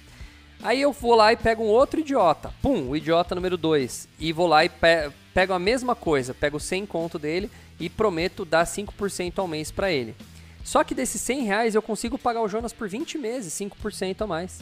Aí 0.62 0.81
eu 0.81 0.92
vou 0.92 1.14
lá 1.14 1.33
e 1.33 1.37
pego 1.37 1.62
um 1.62 1.68
outro 1.68 2.01
idiota. 2.01 2.53
Pum, 2.61 2.88
o 2.88 2.97
idiota 2.97 3.35
número 3.35 3.57
2. 3.57 4.09
E 4.18 4.33
vou 4.33 4.47
lá 4.47 4.64
e 4.64 4.68
pe 4.68 5.11
pego 5.33 5.53
a 5.53 5.59
mesma 5.59 5.94
coisa. 5.94 6.35
Pego 6.35 6.59
100 6.59 6.87
conto 6.87 7.18
dele 7.18 7.49
e 7.79 7.88
prometo 7.88 8.44
dar 8.44 8.64
5% 8.64 9.38
ao 9.38 9.47
mês 9.47 9.71
para 9.71 9.92
ele. 9.92 10.16
Só 10.64 10.83
que 10.83 10.94
desses 10.94 11.23
100 11.23 11.44
reais 11.44 11.75
eu 11.75 11.83
consigo 11.83 12.18
pagar 12.18 12.42
o 12.42 12.49
Jonas 12.49 12.73
por 12.73 12.88
20 12.88 13.16
meses, 13.18 13.55
5% 13.55 14.23
a 14.23 14.27
mais. 14.27 14.61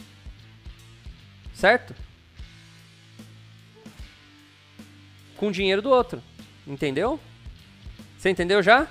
Certo? 1.53 1.95
Com 5.35 5.51
dinheiro 5.51 5.81
do 5.81 5.89
outro. 5.89 6.21
Entendeu? 6.65 7.19
Você 8.17 8.29
entendeu 8.29 8.61
já? 8.61 8.87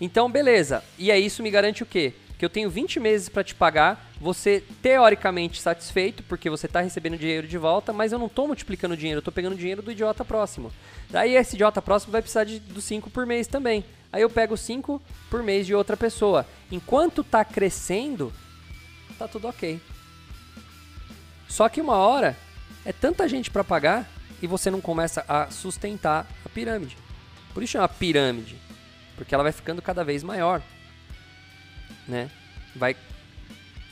Então, 0.00 0.30
beleza. 0.30 0.84
E 0.98 1.10
aí 1.10 1.24
isso 1.24 1.42
me 1.42 1.50
garante 1.50 1.82
o 1.82 1.86
quê? 1.86 2.12
Que 2.38 2.44
eu 2.44 2.48
tenho 2.48 2.70
20 2.70 3.00
meses 3.00 3.28
para 3.28 3.42
te 3.42 3.52
pagar, 3.52 4.12
você 4.20 4.62
teoricamente 4.80 5.60
satisfeito, 5.60 6.22
porque 6.22 6.48
você 6.48 6.66
está 6.66 6.80
recebendo 6.80 7.18
dinheiro 7.18 7.48
de 7.48 7.58
volta, 7.58 7.92
mas 7.92 8.12
eu 8.12 8.18
não 8.18 8.26
estou 8.26 8.46
multiplicando 8.46 8.96
dinheiro, 8.96 9.18
eu 9.18 9.20
estou 9.20 9.32
pegando 9.32 9.56
dinheiro 9.56 9.82
do 9.82 9.90
idiota 9.90 10.24
próximo. 10.24 10.72
Daí 11.10 11.34
esse 11.34 11.56
idiota 11.56 11.82
próximo 11.82 12.12
vai 12.12 12.22
precisar 12.22 12.44
de, 12.44 12.60
do 12.60 12.80
5 12.80 13.10
por 13.10 13.26
mês 13.26 13.48
também. 13.48 13.84
Aí 14.12 14.22
eu 14.22 14.30
pego 14.30 14.56
5 14.56 15.02
por 15.28 15.42
mês 15.42 15.66
de 15.66 15.74
outra 15.74 15.96
pessoa. 15.96 16.46
Enquanto 16.70 17.22
está 17.22 17.44
crescendo, 17.44 18.32
tá 19.18 19.26
tudo 19.26 19.48
ok. 19.48 19.80
Só 21.48 21.68
que 21.68 21.80
uma 21.80 21.96
hora 21.96 22.36
é 22.84 22.92
tanta 22.92 23.28
gente 23.28 23.50
para 23.50 23.64
pagar 23.64 24.08
e 24.40 24.46
você 24.46 24.70
não 24.70 24.80
começa 24.80 25.24
a 25.28 25.50
sustentar 25.50 26.24
a 26.44 26.48
pirâmide. 26.48 26.96
Por 27.52 27.64
isso 27.64 27.72
chama 27.72 27.88
pirâmide, 27.88 28.56
porque 29.16 29.34
ela 29.34 29.42
vai 29.42 29.52
ficando 29.52 29.82
cada 29.82 30.04
vez 30.04 30.22
maior 30.22 30.62
né? 32.08 32.30
Vai 32.74 32.96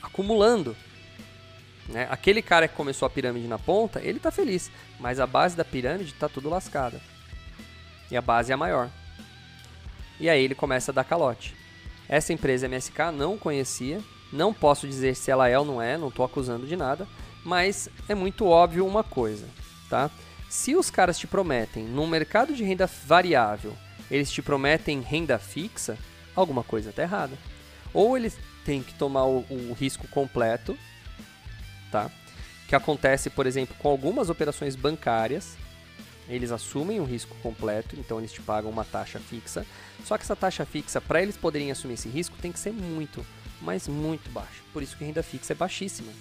acumulando. 0.01 0.75
Né? 1.87 2.07
Aquele 2.09 2.41
cara 2.41 2.67
que 2.67 2.75
começou 2.75 3.05
a 3.05 3.09
pirâmide 3.09 3.47
na 3.47 3.59
ponta, 3.59 4.01
ele 4.01 4.19
tá 4.19 4.31
feliz, 4.31 4.71
mas 4.99 5.19
a 5.19 5.27
base 5.27 5.55
da 5.55 5.63
pirâmide 5.63 6.13
tá 6.13 6.27
tudo 6.27 6.49
lascada. 6.49 6.99
E 8.09 8.17
a 8.17 8.21
base 8.21 8.51
é 8.51 8.55
a 8.55 8.57
maior. 8.57 8.89
E 10.19 10.29
aí 10.29 10.43
ele 10.43 10.55
começa 10.55 10.91
a 10.91 10.93
dar 10.93 11.03
calote. 11.03 11.55
Essa 12.09 12.33
empresa 12.33 12.67
MSK 12.67 13.11
não 13.13 13.37
conhecia, 13.37 14.01
não 14.31 14.53
posso 14.53 14.87
dizer 14.87 15.15
se 15.15 15.29
ela 15.29 15.47
é 15.47 15.57
ou 15.57 15.65
não 15.65 15.81
é, 15.81 15.97
não 15.97 16.07
estou 16.07 16.25
acusando 16.25 16.65
de 16.65 16.75
nada, 16.75 17.07
mas 17.43 17.89
é 18.09 18.15
muito 18.15 18.45
óbvio 18.45 18.85
uma 18.85 19.03
coisa, 19.03 19.47
tá? 19.89 20.09
Se 20.49 20.75
os 20.75 20.89
caras 20.89 21.19
te 21.19 21.27
prometem, 21.27 21.83
num 21.83 22.07
mercado 22.07 22.53
de 22.53 22.63
renda 22.63 22.89
variável, 23.05 23.75
eles 24.09 24.31
te 24.31 24.41
prometem 24.41 25.01
renda 25.01 25.37
fixa, 25.37 25.97
alguma 26.35 26.63
coisa 26.63 26.89
está 26.89 27.03
errada. 27.03 27.37
Ou 27.93 28.17
eles 28.17 28.37
têm 28.65 28.83
que 28.83 28.93
tomar 28.93 29.25
o, 29.25 29.45
o 29.49 29.73
risco 29.73 30.07
completo, 30.07 30.77
tá? 31.91 32.11
Que 32.67 32.75
acontece, 32.75 33.29
por 33.29 33.45
exemplo, 33.47 33.75
com 33.79 33.89
algumas 33.89 34.29
operações 34.29 34.75
bancárias, 34.75 35.57
eles 36.29 36.51
assumem 36.51 36.99
o 36.99 37.05
risco 37.05 37.35
completo, 37.41 37.95
então 37.97 38.19
eles 38.19 38.33
te 38.33 38.41
pagam 38.41 38.69
uma 38.69 38.83
taxa 38.83 39.19
fixa. 39.19 39.65
Só 40.03 40.17
que 40.17 40.23
essa 40.23 40.35
taxa 40.35 40.65
fixa, 40.65 40.99
para 40.99 41.21
eles 41.21 41.37
poderem 41.37 41.71
assumir 41.71 41.93
esse 41.93 42.09
risco, 42.09 42.37
tem 42.41 42.51
que 42.51 42.59
ser 42.59 42.73
muito, 42.73 43.25
mas 43.61 43.87
muito 43.87 44.29
baixa. 44.29 44.61
Por 44.73 44.83
isso 44.83 44.97
que 44.97 45.03
a 45.03 45.07
renda 45.07 45.23
fixa 45.23 45.53
é 45.53 45.55
baixíssima, 45.55 46.11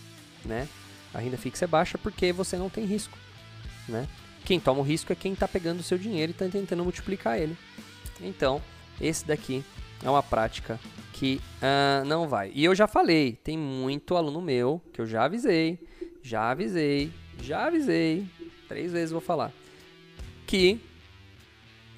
né? 0.44 0.68
A 1.12 1.18
renda 1.18 1.36
fixa 1.36 1.64
é 1.64 1.68
baixa 1.68 1.98
porque 1.98 2.32
você 2.32 2.56
não 2.56 2.70
tem 2.70 2.84
risco, 2.84 3.18
né? 3.88 4.06
Quem 4.44 4.60
toma 4.60 4.80
o 4.80 4.84
risco 4.84 5.12
é 5.12 5.16
quem 5.16 5.32
está 5.32 5.48
pegando 5.48 5.80
o 5.80 5.82
seu 5.82 5.98
dinheiro 5.98 6.30
e 6.30 6.32
está 6.32 6.46
tentando 6.46 6.84
multiplicar 6.84 7.38
ele. 7.38 7.56
Então, 8.20 8.62
esse 9.00 9.26
daqui 9.26 9.64
é 10.04 10.08
uma 10.08 10.22
prática 10.22 10.78
que 11.16 11.40
uh, 11.62 12.04
não 12.04 12.28
vai. 12.28 12.52
E 12.54 12.62
eu 12.62 12.74
já 12.74 12.86
falei, 12.86 13.38
tem 13.42 13.56
muito 13.56 14.16
aluno 14.16 14.40
meu 14.40 14.82
que 14.92 15.00
eu 15.00 15.06
já 15.06 15.24
avisei, 15.24 15.78
já 16.22 16.50
avisei, 16.50 17.10
já 17.40 17.66
avisei, 17.66 18.26
três 18.68 18.92
vezes 18.92 19.12
vou 19.12 19.20
falar, 19.20 19.50
que 20.46 20.78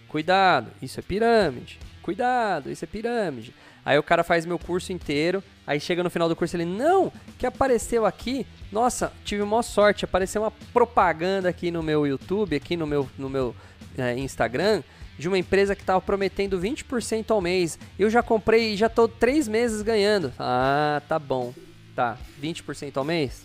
cuidado, 0.09 0.70
isso 0.81 1.00
é 1.00 1.02
pirâmide, 1.02 1.81
cuidado, 2.00 2.70
isso 2.70 2.85
é 2.85 2.88
pirâmide. 2.88 3.52
Aí 3.85 3.98
o 3.98 4.02
cara 4.02 4.22
faz 4.22 4.46
meu 4.46 4.59
curso 4.59 4.92
inteiro, 4.92 5.42
aí 5.66 5.81
chega 5.81 6.02
no 6.02 6.11
final 6.11 6.28
do 6.28 6.37
curso 6.37 6.54
ele, 6.57 6.64
não, 6.64 7.12
que 7.38 7.46
apareceu 7.46 8.07
aqui, 8.07 8.46
nossa, 8.70 9.12
tive 9.24 9.42
uma 9.42 9.62
sorte, 9.64 10.04
apareceu 10.04 10.42
uma 10.42 10.50
propaganda 10.72 11.48
aqui 11.48 11.72
no 11.72 11.83
meu 11.83 12.07
YouTube, 12.07 12.54
aqui 12.54 12.76
no 12.76 12.87
meu, 12.87 13.09
no 13.18 13.28
meu 13.28 13.57
é, 13.96 14.16
Instagram, 14.16 14.83
de 15.18 15.28
uma 15.28 15.38
empresa 15.38 15.74
que 15.74 15.83
estava 15.83 16.00
prometendo 16.00 16.59
20% 16.59 17.31
ao 17.31 17.40
mês. 17.40 17.78
Eu 17.98 18.09
já 18.09 18.22
comprei 18.22 18.74
e 18.74 18.76
já 18.76 18.87
estou 18.87 19.09
três 19.09 19.48
meses 19.48 19.83
ganhando. 19.83 20.33
Ah, 20.38 21.02
tá 21.09 21.18
bom. 21.18 21.52
Tá, 21.94 22.16
20% 22.40 22.96
ao 22.96 23.04
mês? 23.04 23.42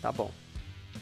Tá 0.00 0.10
bom. 0.10 0.30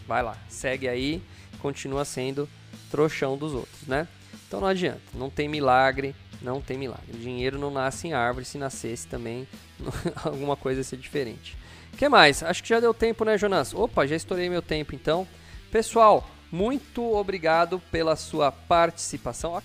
Vai 0.07 0.23
lá, 0.23 0.37
segue 0.49 0.89
aí, 0.89 1.23
continua 1.61 2.05
sendo 2.05 2.49
trouxão 2.91 3.37
dos 3.37 3.53
outros, 3.53 3.87
né? 3.87 4.09
Então 4.47 4.61
não 4.61 4.67
adianta, 4.67 5.01
não 5.15 5.31
tem 5.31 5.49
milagre, 5.49 6.15
não 6.43 6.61
tem 6.61 6.77
milagre. 6.77 7.13
O 7.15 7.19
dinheiro 7.19 7.59
não 7.59 7.71
nasce 7.71 8.09
em 8.09 8.13
árvore, 8.13 8.45
se 8.45 8.59
nascesse 8.59 9.07
também, 9.07 9.47
alguma 10.25 10.57
coisa 10.57 10.81
ia 10.81 10.85
ser 10.85 10.97
diferente. 10.97 11.57
O 11.95 11.97
que 11.97 12.09
mais? 12.09 12.43
Acho 12.43 12.63
que 12.63 12.69
já 12.69 12.81
deu 12.81 12.93
tempo, 12.93 13.25
né, 13.25 13.39
Jonas? 13.39 13.73
Opa, 13.73 14.07
já 14.07 14.17
estourei 14.17 14.49
meu 14.49 14.63
tempo 14.63 14.95
então. 14.95 15.27
Pessoal, 15.71 16.29
muito 16.51 17.15
obrigado 17.15 17.81
pela 17.93 18.17
sua 18.17 18.51
participação. 18.51 19.63